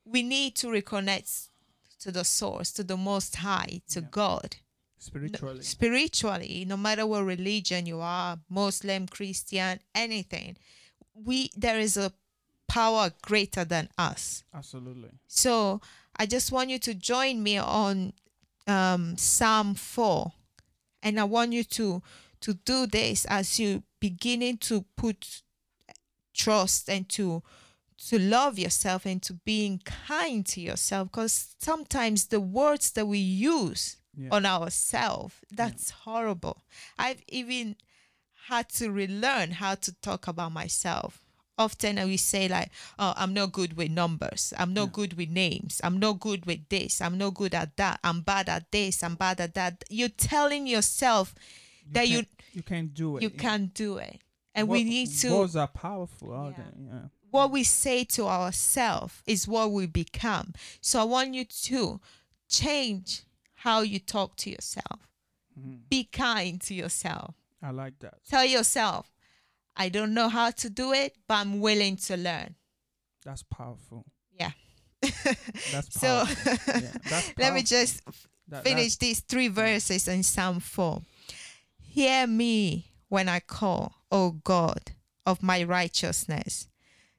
we 0.05 0.23
need 0.23 0.55
to 0.55 0.67
reconnect 0.69 1.49
to 2.01 2.11
the 2.11 2.25
source 2.25 2.73
to 2.73 2.83
the 2.85 2.97
most 2.97 3.37
high 3.37 3.81
to 3.89 4.01
Yeah. 4.01 4.07
god 4.11 4.57
Spiritually, 4.99 5.63
spiritually 5.63 6.65
no 6.67 6.77
matter 6.77 7.07
what 7.07 7.25
religion 7.25 7.87
you 7.87 8.01
are 8.01 8.39
muslim 8.49 9.07
christian 9.07 9.79
anything 9.95 10.57
we 11.15 11.51
there 11.57 11.79
is 11.79 11.97
a 11.97 12.13
power 12.67 13.13
greater 13.23 13.65
than 13.65 13.89
us 13.97 14.43
absolutely. 14.53 15.11
so 15.29 15.81
I 16.19 16.27
just 16.27 16.51
want 16.51 16.71
you 16.71 16.79
to 16.79 16.95
join 16.95 17.43
me 17.43 17.59
on 17.59 18.15
um, 18.67 19.17
Psalm 19.19 19.75
4. 19.75 20.33
And 21.03 21.21
I 21.21 21.25
want 21.25 21.53
you 21.53 21.63
to 21.63 22.03
to 22.41 22.55
do 22.55 22.87
this 22.87 23.25
as 23.27 23.59
you 23.59 23.83
beginning 24.01 24.59
to 24.59 24.85
put 24.97 25.43
trust 26.35 26.89
and 26.89 27.09
to 27.11 27.43
to 28.09 28.19
love 28.19 28.59
yourself 28.59 29.07
and 29.07 29.23
to 29.23 29.33
being 29.33 29.81
kind 29.85 30.45
to 30.45 30.61
yourself. 30.61 31.09
Because 31.11 31.55
sometimes 31.59 32.27
the 32.27 32.41
words 32.41 32.91
that 32.93 33.07
we 33.07 33.19
use 33.19 33.97
Yeah. 34.15 34.29
on 34.33 34.45
ourselves 34.47 35.35
that's 35.51 35.91
horrible. 35.91 36.63
I've 36.99 37.23
even 37.29 37.77
had 38.49 38.69
to 38.79 38.91
relearn 38.91 39.51
how 39.53 39.75
to 39.77 39.93
talk 40.03 40.29
about 40.29 40.53
myself. 40.53 41.21
Often 41.59 41.97
we 42.07 42.19
say 42.19 42.49
like 42.49 42.71
oh 42.99 43.15
i'm 43.17 43.33
not 43.33 43.53
good 43.53 43.77
with 43.79 43.91
numbers. 43.91 44.53
I'm 44.59 44.75
not 44.75 44.89
Yeah. 44.89 44.93
good 44.93 45.13
with 45.17 45.31
names. 45.31 45.81
I'm 45.83 45.99
not 45.99 46.21
good 46.21 46.45
with 46.45 46.69
this. 46.69 47.01
I'm 47.01 47.17
not 47.17 47.33
good 47.35 47.55
at 47.55 47.77
that. 47.79 47.99
I'm 48.05 48.21
bad 48.21 48.49
at 48.51 48.71
this. 48.71 49.03
I'm 49.03 49.15
bad 49.17 49.41
at 49.41 49.55
that. 49.55 49.85
You're 49.89 50.11
telling 50.11 50.67
yourself 50.67 51.35
that 51.93 52.09
you 52.09 52.25
you 52.53 52.63
can't 52.63 52.93
do 52.95 53.17
it. 53.17 53.23
you 53.23 53.31
can't 53.31 53.73
do 53.75 53.99
it 53.99 54.21
and 54.55 54.69
we 54.69 54.85
need 54.85 55.09
to 55.21 55.31
Words 55.37 55.57
are 55.57 55.69
powerful, 55.69 56.29
Yeah. 56.29 56.65
they? 56.75 56.85
Yeah. 56.87 57.01
what 57.31 57.51
we 57.51 57.63
say 57.65 58.05
to 58.05 58.27
ourselves 58.27 59.15
is 59.27 59.47
what 59.47 59.71
we 59.73 59.87
become. 59.87 60.55
So 60.81 61.01
I 61.01 61.05
want 61.05 61.35
you 61.35 61.45
to 61.45 62.01
change 62.49 63.23
how 63.55 63.81
you 63.83 63.99
talk 63.99 64.37
to 64.37 64.51
yourself. 64.51 65.11
Mhm. 65.59 65.89
Be 65.89 66.05
kind 66.05 66.61
to 66.63 66.75
yourself. 66.75 67.35
I 67.63 67.71
like 67.71 67.99
that. 68.01 68.25
Tell 68.29 68.45
yourself, 68.45 69.11
I 69.77 69.89
don't 69.91 70.15
know 70.15 70.29
how 70.29 70.51
to 70.53 70.71
do 70.71 70.93
it, 70.93 71.17
but 71.27 71.35
I'm 71.35 71.61
willing 71.61 71.97
to 72.09 72.17
learn. 72.17 72.55
That's 73.25 73.43
powerful. 73.43 74.05
Yeah. 74.39 74.53
That's 75.73 75.93
so 76.01 76.25
yeah, 76.67 76.93
that's 77.11 77.33
let 77.39 77.53
me 77.55 77.63
just 77.63 78.01
That- 78.49 78.65
finish 78.65 78.97
these 78.97 79.21
three 79.21 79.49
verses 79.49 80.09
in 80.09 80.23
Psalm 80.23 80.61
4. 80.61 81.03
Hear 81.97 82.27
me 82.27 82.93
when 83.09 83.27
I 83.27 83.41
call, 83.41 83.95
O 84.13 84.33
God 84.33 84.93
of 85.25 85.43
my 85.43 85.63
righteousness. 85.63 86.69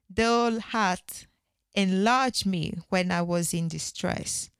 Thou 0.07 0.59
hast 0.59 1.25
enlarged 1.73 2.45
me 2.45 2.77
when 2.89 3.11
I 3.11 3.23
was 3.23 3.55
in 3.55 3.69
distress. 3.69 4.51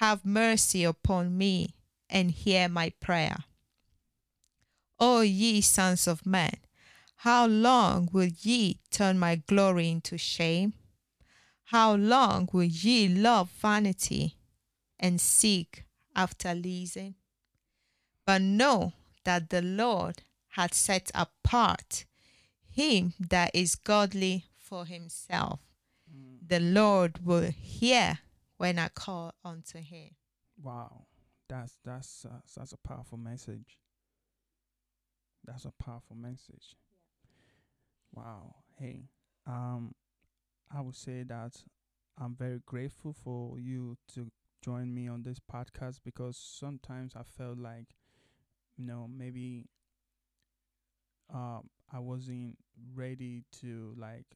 Have 0.00 0.24
mercy 0.24 0.82
upon 0.82 1.38
me 1.38 1.76
and 2.10 2.32
hear 2.32 2.68
my 2.68 2.92
prayer. 2.98 3.44
O 4.98 5.20
ye 5.20 5.60
sons 5.60 6.08
of 6.08 6.26
men, 6.26 6.56
how 7.18 7.46
long 7.46 8.08
will 8.12 8.30
ye 8.40 8.80
turn 8.90 9.16
my 9.16 9.36
glory 9.36 9.90
into 9.90 10.18
shame? 10.18 10.72
How 11.66 11.94
long 11.94 12.48
will 12.52 12.64
ye 12.64 13.06
love 13.06 13.48
vanity 13.48 14.38
and 14.98 15.20
seek 15.20 15.84
after 16.16 16.52
leasing? 16.52 17.14
But 18.26 18.42
know 18.42 18.94
that 19.24 19.50
the 19.50 19.62
Lord 19.62 20.22
had 20.50 20.74
set 20.74 21.10
apart 21.14 22.04
him 22.70 23.14
that 23.20 23.50
is 23.54 23.74
godly 23.74 24.46
for 24.56 24.84
himself. 24.86 25.60
Mm, 26.14 26.38
The 26.46 26.60
Lord 26.60 27.24
will 27.24 27.50
hear 27.50 28.18
when 28.56 28.78
I 28.78 28.88
call 28.88 29.34
unto 29.44 29.78
him. 29.78 30.10
wow, 30.62 31.06
that's 31.48 31.76
that's 31.84 32.24
uh, 32.24 32.40
that's 32.56 32.72
a 32.72 32.76
powerful 32.78 33.18
message. 33.18 33.78
That's 35.44 35.64
a 35.64 35.72
powerful 35.72 36.16
message. 36.16 36.76
Wow. 38.14 38.56
Hey, 38.78 39.08
um, 39.46 39.94
I 40.74 40.80
would 40.80 40.94
say 40.96 41.24
that 41.24 41.62
I'm 42.18 42.34
very 42.34 42.60
grateful 42.66 43.12
for 43.12 43.58
you 43.58 43.96
to 44.14 44.30
join 44.64 44.94
me 44.94 45.08
on 45.08 45.22
this 45.22 45.38
podcast 45.40 45.98
because 46.04 46.36
sometimes 46.36 47.14
I 47.16 47.22
felt 47.22 47.58
like, 47.58 47.86
you 48.82 48.88
know, 48.88 49.08
maybe 49.08 49.66
um 51.32 51.68
I 51.92 51.98
wasn't 51.98 52.56
ready 52.94 53.44
to 53.60 53.94
like 53.98 54.26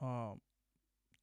um 0.00 0.40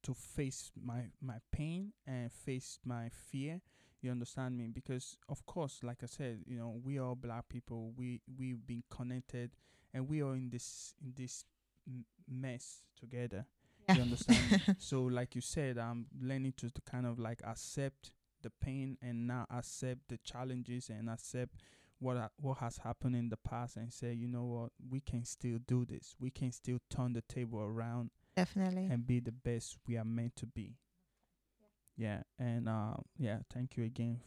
to 0.02 0.14
face 0.14 0.70
my 0.82 1.04
my 1.22 1.36
pain 1.52 1.92
and 2.06 2.32
face 2.32 2.78
my 2.84 3.08
fear. 3.10 3.60
You 4.02 4.10
understand 4.10 4.56
me? 4.58 4.68
Because 4.68 5.16
of 5.28 5.46
course 5.46 5.80
like 5.82 5.98
i 6.02 6.06
said 6.06 6.40
you 6.46 6.56
know 6.58 6.80
we 6.84 6.98
are 6.98 7.14
black 7.16 7.48
people. 7.48 7.92
We 7.96 8.20
we've 8.38 8.66
been 8.66 8.82
connected 8.90 9.50
and 9.94 10.08
we 10.08 10.22
are 10.22 10.34
in 10.34 10.50
this 10.50 10.94
in 11.02 11.14
this 11.16 11.44
m- 11.86 12.04
mess 12.28 12.84
together. 12.98 13.46
You 13.94 14.02
understand 14.02 14.76
so 14.78 15.02
like 15.02 15.34
you 15.34 15.42
said 15.42 15.78
i'm 15.78 16.06
learning 16.20 16.54
to, 16.56 16.70
to 16.70 16.80
kind 16.82 17.06
of 17.06 17.18
like 17.18 17.40
accept 17.44 18.12
the 18.44 18.50
pain 18.64 18.96
and 19.02 19.26
now 19.26 19.46
accept 19.50 20.02
the 20.08 20.18
challenges 20.18 20.88
and 20.88 21.10
accept 21.10 21.54
what 21.98 22.30
what 22.40 22.58
has 22.58 22.76
happened 22.78 23.16
in 23.16 23.28
the 23.30 23.36
past 23.36 23.76
and 23.76 23.92
say, 23.92 24.12
you 24.12 24.28
know 24.28 24.44
what, 24.44 24.70
we 24.88 25.00
can 25.00 25.24
still 25.24 25.58
do 25.66 25.84
this. 25.84 26.14
We 26.20 26.30
can 26.30 26.52
still 26.52 26.78
turn 26.88 27.14
the 27.14 27.22
table 27.22 27.60
around 27.60 28.10
Definitely. 28.36 28.88
and 28.90 29.06
be 29.06 29.20
the 29.20 29.32
best 29.32 29.78
we 29.88 29.96
are 29.96 30.04
meant 30.04 30.36
to 30.36 30.46
be. 30.46 30.76
Yeah, 31.96 32.22
and 32.38 32.68
uh, 32.68 32.94
yeah, 33.18 33.38
thank 33.52 33.76
you 33.76 33.84
again. 33.84 34.20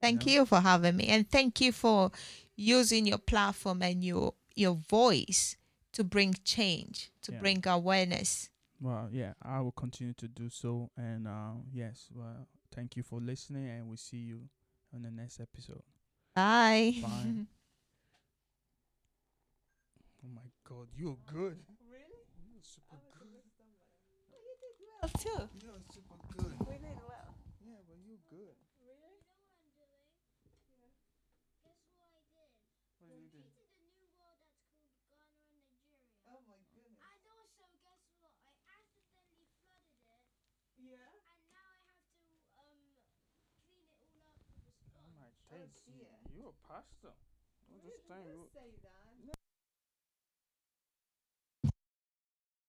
Thank 0.00 0.26
know? 0.26 0.32
you 0.32 0.46
for 0.46 0.60
having 0.60 0.96
me, 0.96 1.06
and 1.08 1.28
thank 1.30 1.60
you 1.60 1.72
for 1.72 2.10
using 2.56 3.06
your 3.06 3.18
platform 3.18 3.82
and 3.82 4.02
your 4.02 4.34
your 4.54 4.74
voice 4.74 5.56
to 5.92 6.04
bring 6.04 6.34
change, 6.44 7.10
to 7.22 7.32
Yeah. 7.32 7.38
bring 7.38 7.66
awareness. 7.66 8.50
Well, 8.80 9.08
yeah, 9.12 9.34
I 9.42 9.60
will 9.60 9.72
continue 9.72 10.14
to 10.14 10.28
do 10.28 10.48
so. 10.48 10.90
And 10.96 11.28
uh, 11.28 11.60
yes, 11.70 12.08
well, 12.14 12.46
thank 12.74 12.96
you 12.96 13.02
for 13.02 13.20
listening, 13.20 13.68
and 13.68 13.86
we'll 13.88 13.96
see 13.96 14.18
you 14.18 14.48
on 14.94 15.02
the 15.02 15.10
next 15.10 15.40
episode. 15.40 15.82
Bye. 16.34 16.94
Bye. 17.02 17.46
Oh 20.22 20.28
my 20.34 20.48
God, 20.68 20.88
you're 20.96 21.16
good. 21.32 21.58
Really? 21.88 22.22
You're 22.52 22.62
super 22.62 23.00
good. 23.18 23.40
Oh, 24.32 24.36
you 24.36 24.54
did 24.60 24.76
well 24.84 25.10
too. 25.16 25.48
You're 25.64 25.80
super 25.92 26.18
good. 26.36 26.52
We 26.68 26.76
did 26.76 27.00
well. 27.08 27.32
Yeah, 27.64 27.80
but 27.88 27.96
you're 28.04 28.20
good. 28.28 28.56
Really? 28.84 29.16
What 33.08 33.18
you 33.18 33.28
did? 33.32 33.50
Oh 36.28 36.40
my 36.46 36.60
goodness. 36.70 37.00
And 37.00 37.26
also, 37.34 37.66
guess 38.22 38.36
what? 38.46 38.54
I 38.70 38.78
accidentally 38.78 39.48
flooded 40.06 40.38
it, 40.38 40.54
Yeah. 40.78 41.10
and 41.10 41.24
now 41.50 41.66
I 41.66 41.80
have 41.90 42.04
to 42.06 42.28
um 42.60 42.78
clean 43.66 43.90
it 43.90 44.94
all 44.94 45.39
a 45.50 45.54
Oh 45.54 45.66
sponge. 45.66 45.82
my 45.86 45.92
days, 45.98 46.20
dear. 46.22 46.36
you're 46.36 46.50
a 46.50 46.66
pastor. 46.66 47.14
This 47.84 48.02
time, 48.08 48.26
you 48.26 48.46
say 48.54 48.70
that. 48.82 49.39